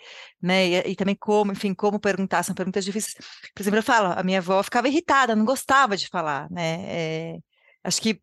[0.40, 0.88] né?
[0.88, 3.14] E, também como, enfim, como perguntar, são perguntas difíceis.
[3.54, 6.84] Por exemplo, eu falo, a minha avó ficava irritada, não gostava de falar, né?
[6.86, 7.38] É,
[7.84, 8.20] acho que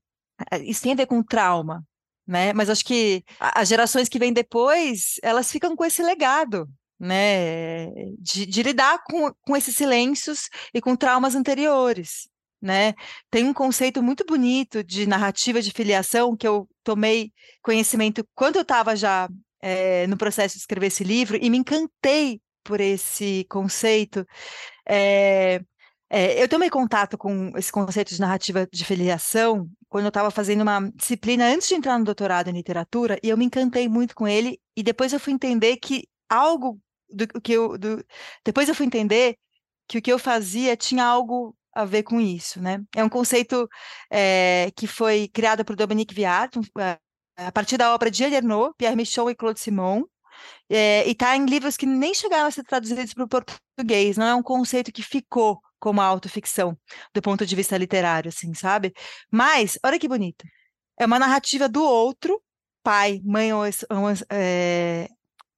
[0.63, 1.85] isso tem a ver com trauma,
[2.29, 2.53] né?
[2.53, 6.69] Mas acho que as gerações que vêm depois, elas ficam com esse legado,
[6.99, 7.87] né?
[8.19, 12.29] De, de lidar com, com esses silêncios e com traumas anteriores,
[12.61, 12.93] né?
[13.31, 18.61] Tem um conceito muito bonito de narrativa de filiação que eu tomei conhecimento quando eu
[18.61, 19.27] estava já
[19.59, 24.23] é, no processo de escrever esse livro e me encantei por esse conceito.
[24.87, 25.61] É,
[26.09, 30.61] é, eu tomei contato com esse conceito de narrativa de filiação quando eu estava fazendo
[30.61, 34.27] uma disciplina antes de entrar no doutorado em literatura, e eu me encantei muito com
[34.27, 36.79] ele, e depois eu fui entender que algo
[37.09, 37.77] do que eu.
[37.77, 38.03] Do,
[38.45, 39.35] depois eu fui entender
[39.87, 42.81] que o que eu fazia tinha algo a ver com isso, né?
[42.95, 43.67] É um conceito
[44.11, 46.97] é, que foi criado por Dominique Viard, eh,
[47.37, 48.41] a partir da obra de Elie
[48.77, 50.03] Pierre Michon e Claude Simon,
[50.69, 54.25] é, e está em livros que nem chegaram a ser traduzidos para o português, não
[54.25, 56.77] é um conceito que ficou como autoficção,
[57.13, 58.93] do ponto de vista literário, assim, sabe?
[59.31, 60.45] Mas, olha que bonito,
[60.99, 62.41] é uma narrativa do outro,
[62.83, 63.63] pai, mãe, ou,
[64.29, 65.07] é,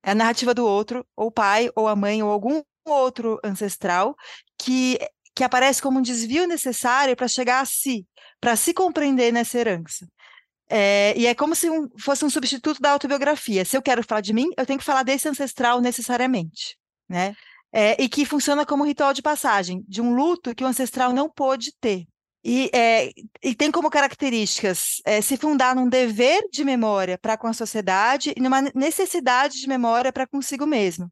[0.03, 4.15] é a narrativa do outro, ou pai, ou a mãe, ou algum outro ancestral,
[4.57, 4.99] que,
[5.35, 8.05] que aparece como um desvio necessário para chegar a si,
[8.39, 10.07] para se compreender nessa herança.
[10.69, 13.65] É, e é como se um, fosse um substituto da autobiografia.
[13.65, 16.77] Se eu quero falar de mim, eu tenho que falar desse ancestral necessariamente,
[17.09, 17.35] né?
[17.73, 21.29] É, e que funciona como ritual de passagem, de um luto que o ancestral não
[21.29, 22.05] pôde ter.
[22.43, 23.11] E, é,
[23.43, 28.33] e tem como características é, se fundar num dever de memória para com a sociedade
[28.35, 31.11] e numa necessidade de memória para consigo mesmo.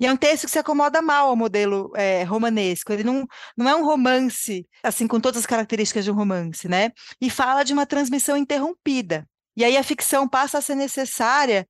[0.00, 2.92] E é um texto que se acomoda mal ao modelo é, romanesco.
[2.92, 6.92] Ele não, não é um romance, assim, com todas as características de um romance, né?
[7.20, 9.28] E fala de uma transmissão interrompida.
[9.56, 11.68] E aí a ficção passa a ser necessária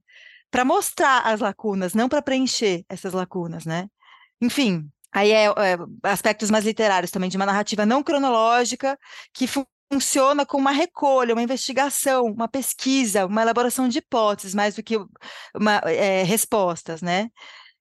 [0.50, 3.88] para mostrar as lacunas, não para preencher essas lacunas, né?
[4.40, 8.98] Enfim, aí é, é, aspectos mais literários também, de uma narrativa não cronológica
[9.32, 9.46] que
[9.90, 14.96] funciona como uma recolha, uma investigação, uma pesquisa, uma elaboração de hipóteses, mais do que
[15.54, 17.30] uma, é, respostas, né?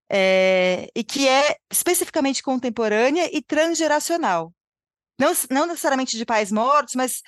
[0.09, 4.53] é, e que é especificamente contemporânea e transgeracional.
[5.19, 7.21] Não, não necessariamente de pais mortos, mas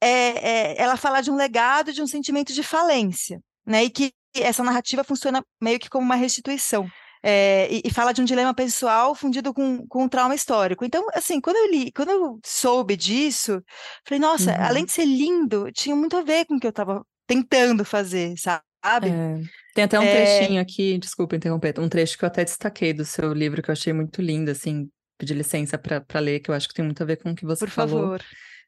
[0.00, 3.84] é, é, ela fala de um legado, de um sentimento de falência, né?
[3.84, 6.88] E que essa narrativa funciona meio que como uma restituição.
[7.22, 10.84] É, e, e, fala de um dilema pessoal fundido com, com um trauma histórico.
[10.84, 13.62] Então, assim, quando eu li, quando eu soube disso,
[14.06, 14.64] falei, nossa, uhum.
[14.64, 18.34] além de ser lindo, tinha muito a ver com o que eu estava tentando fazer,
[18.36, 19.08] sabe?
[19.08, 19.40] É.
[19.74, 20.12] Tem até um é...
[20.12, 23.72] trechinho aqui, desculpa interromper, um trecho que eu até destaquei do seu livro que eu
[23.72, 27.06] achei muito lindo, assim, pedir licença para ler, que eu acho que tem muito a
[27.06, 27.90] ver com o que você Por falou.
[27.90, 28.24] Por favor.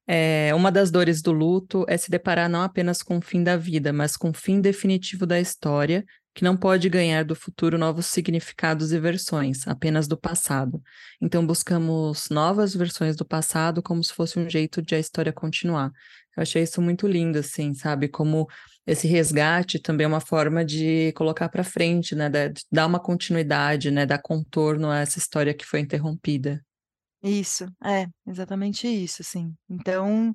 [0.06, 3.56] É, uma das dores do luto é se deparar não apenas com o fim da
[3.56, 6.04] vida, mas com o fim definitivo da história,
[6.34, 10.82] que não pode ganhar do futuro novos significados e versões, apenas do passado.
[11.22, 15.92] Então buscamos novas versões do passado como se fosse um jeito de a história continuar.
[16.36, 18.08] Eu achei isso muito lindo, assim, sabe?
[18.08, 18.48] Como
[18.84, 22.28] esse resgate também é uma forma de colocar para frente, né?
[22.28, 24.04] De dar uma continuidade, né?
[24.04, 26.60] Dar contorno a essa história que foi interrompida.
[27.22, 29.54] Isso, é, exatamente isso, sim.
[29.70, 30.34] Então,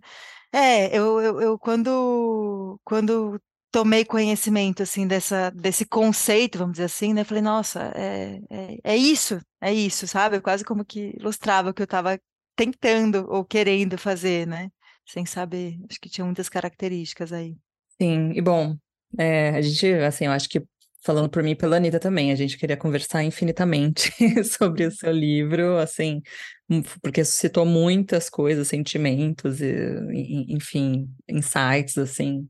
[0.51, 3.39] é, eu, eu, eu quando, quando
[3.71, 8.97] tomei conhecimento, assim, dessa, desse conceito, vamos dizer assim, né, falei, nossa, é, é, é
[8.97, 10.41] isso, é isso, sabe?
[10.41, 12.19] Quase como que ilustrava o que eu estava
[12.55, 14.69] tentando ou querendo fazer, né?
[15.07, 17.55] Sem saber, acho que tinha muitas características aí.
[18.01, 18.75] Sim, e bom,
[19.17, 20.63] é, a gente, assim, eu acho que
[21.01, 24.11] falando por mim e pela Anitta também, a gente queria conversar infinitamente
[24.43, 26.21] sobre o seu livro, assim,
[26.69, 32.47] hum, porque suscitou muitas coisas, sentimentos, e, enfim, insights, assim,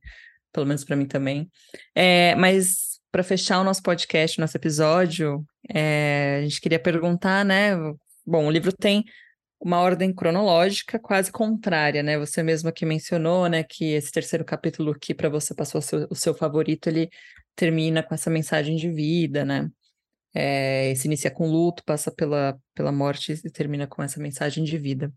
[0.52, 1.50] pelo menos para mim também.
[1.96, 7.76] É, mas para fechar o nosso podcast, nosso episódio, é, a gente queria perguntar, né?
[8.26, 9.04] Bom, o livro tem
[9.60, 12.18] uma ordem cronológica quase contrária, né?
[12.18, 16.08] Você mesmo aqui mencionou, né, que esse terceiro capítulo que para você passou o seu,
[16.10, 17.10] o seu, favorito, ele
[17.56, 19.70] termina com essa mensagem de vida, né?
[20.34, 24.78] É, se inicia com luto, passa pela, pela morte e termina com essa mensagem de
[24.78, 25.12] vida.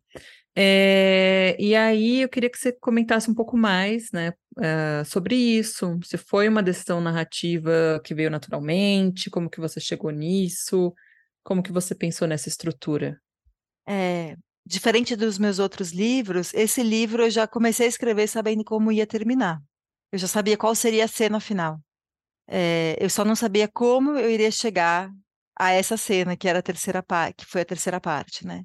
[0.57, 5.99] É, e aí eu queria que você comentasse um pouco mais, né, uh, sobre isso.
[6.05, 10.95] Se foi uma decisão narrativa que veio naturalmente, como que você chegou nisso,
[11.43, 13.21] como que você pensou nessa estrutura?
[13.87, 18.93] É, diferente dos meus outros livros, esse livro eu já comecei a escrever sabendo como
[18.93, 19.61] ia terminar.
[20.11, 21.81] Eu já sabia qual seria a cena final.
[22.47, 25.11] É, eu só não sabia como eu iria chegar
[25.59, 28.65] a essa cena, que era a terceira parte, que foi a terceira parte, né?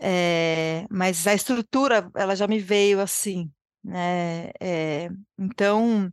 [0.00, 3.50] É, mas a estrutura, ela já me veio assim,
[3.84, 4.50] né?
[4.60, 6.10] É, então,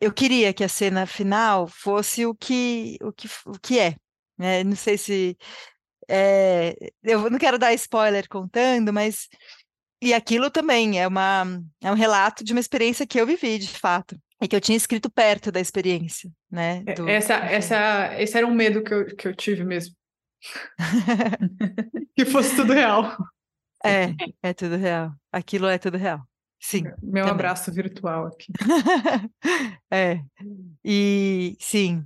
[0.00, 3.96] eu queria que a cena final fosse o que, o que, o que é,
[4.38, 4.62] né?
[4.62, 5.36] Não sei se
[6.08, 9.28] é, eu não quero dar spoiler contando, mas
[10.02, 11.44] e aquilo também é uma
[11.82, 14.76] é um relato de uma experiência que eu vivi, de fato, e que eu tinha
[14.76, 16.82] escrito perto da experiência, né?
[16.94, 19.94] Do, essa, essa, esse era um medo que eu, que eu tive mesmo.
[22.16, 23.16] que fosse tudo real.
[23.84, 25.12] É, é tudo real.
[25.32, 26.20] Aquilo é tudo real.
[26.60, 26.84] Sim.
[27.02, 27.30] Meu também.
[27.30, 28.52] abraço virtual aqui.
[29.90, 30.20] é.
[30.84, 32.04] E sim.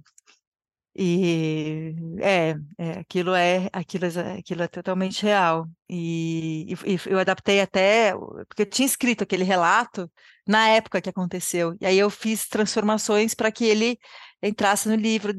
[0.96, 5.68] E é, é, aquilo é aquilo, é, aquilo é totalmente real.
[5.90, 8.12] E, e, eu adaptei até,
[8.46, 10.10] porque eu tinha escrito aquele relato
[10.46, 11.76] na época que aconteceu.
[11.80, 13.98] E aí eu fiz transformações para que ele
[14.40, 15.34] entrasse no livro,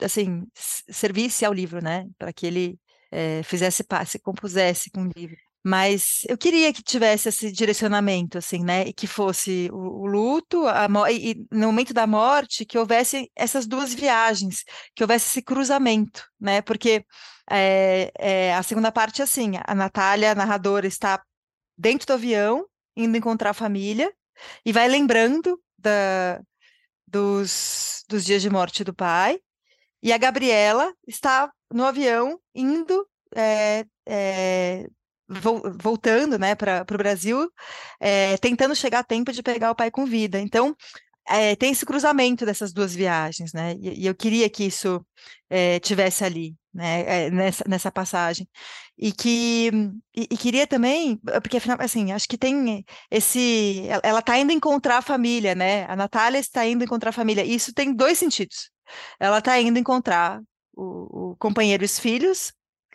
[0.00, 2.06] assim, servisse ao livro, né?
[2.16, 2.78] Para que ele
[3.10, 5.45] é, fizesse se compusesse com o livro.
[5.68, 8.86] Mas eu queria que tivesse esse direcionamento, assim, né?
[8.86, 13.66] E que fosse o, o luto, a, e, no momento da morte, que houvesse essas
[13.66, 14.62] duas viagens,
[14.94, 16.62] que houvesse esse cruzamento, né?
[16.62, 17.04] Porque
[17.50, 21.20] é, é, a segunda parte é assim: a Natália, a narradora, está
[21.76, 22.64] dentro do avião,
[22.96, 24.12] indo encontrar a família,
[24.64, 26.40] e vai lembrando da,
[27.08, 29.40] dos, dos dias de morte do pai,
[30.00, 33.04] e a Gabriela está no avião indo
[33.34, 34.86] é, é,
[35.28, 37.50] voltando né, para o Brasil,
[38.00, 40.40] é, tentando chegar a tempo de pegar o pai com vida.
[40.40, 40.76] Então,
[41.28, 43.74] é, tem esse cruzamento dessas duas viagens, né?
[43.80, 45.04] E, e eu queria que isso
[45.50, 47.30] é, tivesse ali, né?
[47.30, 48.48] nessa, nessa passagem.
[48.96, 49.70] E que
[50.16, 53.86] e, e, queria também, porque afinal, assim, acho que tem esse.
[54.02, 55.84] Ela está indo encontrar a família, né?
[55.86, 57.44] A Natália está indo encontrar a família.
[57.44, 58.70] E isso tem dois sentidos.
[59.18, 60.40] Ela está indo encontrar
[60.74, 62.52] o, o companheiro e os filhos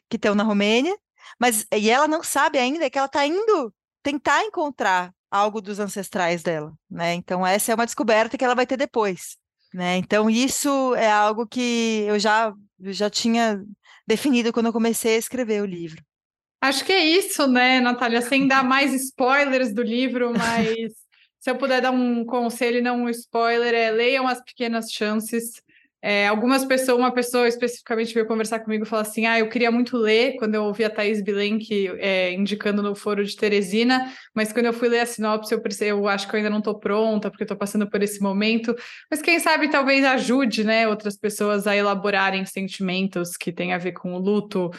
[0.09, 0.95] que estão na Romênia,
[1.39, 3.73] mas e ela não sabe ainda que ela está indo
[4.03, 7.13] tentar encontrar algo dos ancestrais dela, né?
[7.13, 9.38] Então essa é uma descoberta que ela vai ter depois,
[9.73, 9.97] né?
[9.97, 13.63] Então isso é algo que eu já eu já tinha
[14.07, 16.03] definido quando eu comecei a escrever o livro.
[16.59, 18.21] Acho que é isso, né, Natália?
[18.21, 20.93] Sem dar mais spoilers do livro, mas
[21.39, 25.61] se eu puder dar um conselho não um spoiler, é leiam as pequenas chances.
[26.03, 29.69] É, algumas pessoas, uma pessoa especificamente veio conversar comigo e falou assim: Ah, eu queria
[29.69, 34.51] muito ler quando eu ouvi a Thaís Bilenque é, indicando no foro de Teresina, mas
[34.51, 36.79] quando eu fui ler a sinopse, eu, pensei, eu acho que eu ainda não estou
[36.79, 38.75] pronta, porque estou passando por esse momento.
[39.11, 43.91] Mas quem sabe talvez ajude né, outras pessoas a elaborarem sentimentos que têm a ver
[43.91, 44.71] com o luto.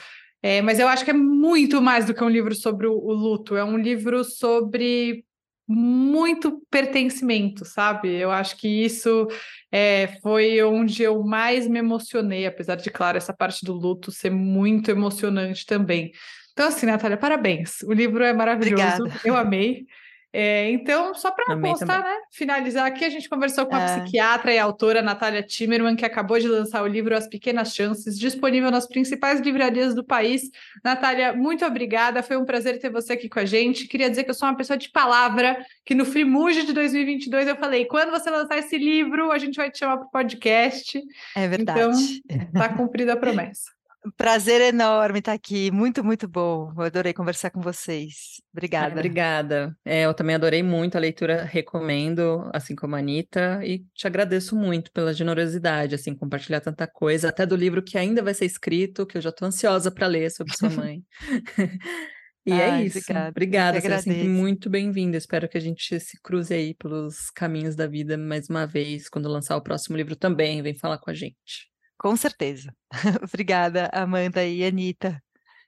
[0.42, 3.12] É, mas eu acho que é muito mais do que um livro sobre o, o
[3.12, 5.24] luto, é um livro sobre
[5.72, 8.14] muito pertencimento, sabe?
[8.14, 9.26] Eu acho que isso
[9.70, 14.30] é, foi onde eu mais me emocionei, apesar de, claro, essa parte do luto ser
[14.30, 16.12] muito emocionante também.
[16.52, 17.80] Então, assim, Natália, parabéns.
[17.82, 19.20] O livro é maravilhoso, Obrigada.
[19.24, 19.86] eu amei.
[20.32, 22.16] É, então, só para constar, né?
[22.30, 24.00] Finalizar aqui, a gente conversou com a é.
[24.00, 28.70] psiquiatra e autora Natália Timmerman, que acabou de lançar o livro As Pequenas Chances, disponível
[28.70, 30.50] nas principais livrarias do país.
[30.82, 32.22] Natália, muito obrigada.
[32.22, 33.86] Foi um prazer ter você aqui com a gente.
[33.86, 37.56] Queria dizer que eu sou uma pessoa de palavra, que no Frimuge de 2022 eu
[37.56, 40.98] falei: quando você lançar esse livro, a gente vai te chamar para o podcast.
[41.36, 42.22] É verdade.
[42.24, 43.70] Então, está cumprida a promessa.
[44.16, 46.72] Prazer enorme estar aqui, muito, muito bom.
[46.76, 48.42] Eu adorei conversar com vocês.
[48.52, 48.94] Obrigada.
[48.94, 49.76] obrigada.
[49.84, 54.56] É, eu também adorei muito a leitura, recomendo, assim como a Anitta, e te agradeço
[54.56, 59.06] muito pela generosidade, assim, compartilhar tanta coisa, até do livro que ainda vai ser escrito,
[59.06, 61.04] que eu já estou ansiosa para ler sobre sua mãe.
[62.44, 62.98] e é Ai, é isso.
[62.98, 65.16] Obrigada, obrigada você é sempre muito bem-vinda.
[65.16, 69.28] Espero que a gente se cruze aí pelos caminhos da vida mais uma vez, quando
[69.28, 70.60] lançar o próximo livro também.
[70.60, 71.71] Vem falar com a gente.
[72.02, 72.74] Com certeza.
[73.22, 75.22] Obrigada, Amanda e Anitta.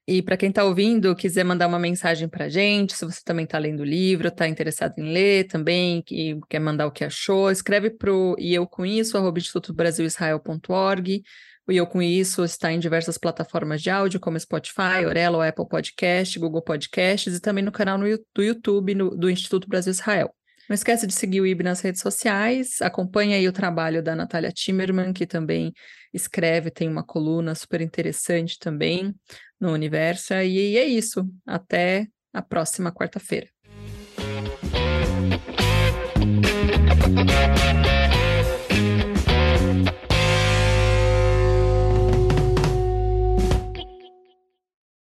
[0.06, 3.44] E para quem está ouvindo, quiser mandar uma mensagem para a gente, se você também
[3.44, 7.50] está lendo o livro, está interessado em ler também, que quer mandar o que achou,
[7.52, 11.22] escreve para o e eu com isso, arroba institutobrasilisrael.org.
[11.66, 15.66] O E Eu Com Isso está em diversas plataformas de áudio, como Spotify, Orelo, Apple
[15.66, 18.04] Podcast, Google Podcasts e também no canal no,
[18.34, 20.34] do YouTube do Instituto Brasil Israel.
[20.68, 24.50] Não esquece de seguir o IB nas redes sociais, acompanha aí o trabalho da Natália
[24.50, 25.72] Timmerman, que também
[26.12, 29.14] escreve, tem uma coluna super interessante também
[29.60, 30.34] no Universo.
[30.34, 31.28] E é isso.
[31.46, 33.48] Até a próxima quarta-feira.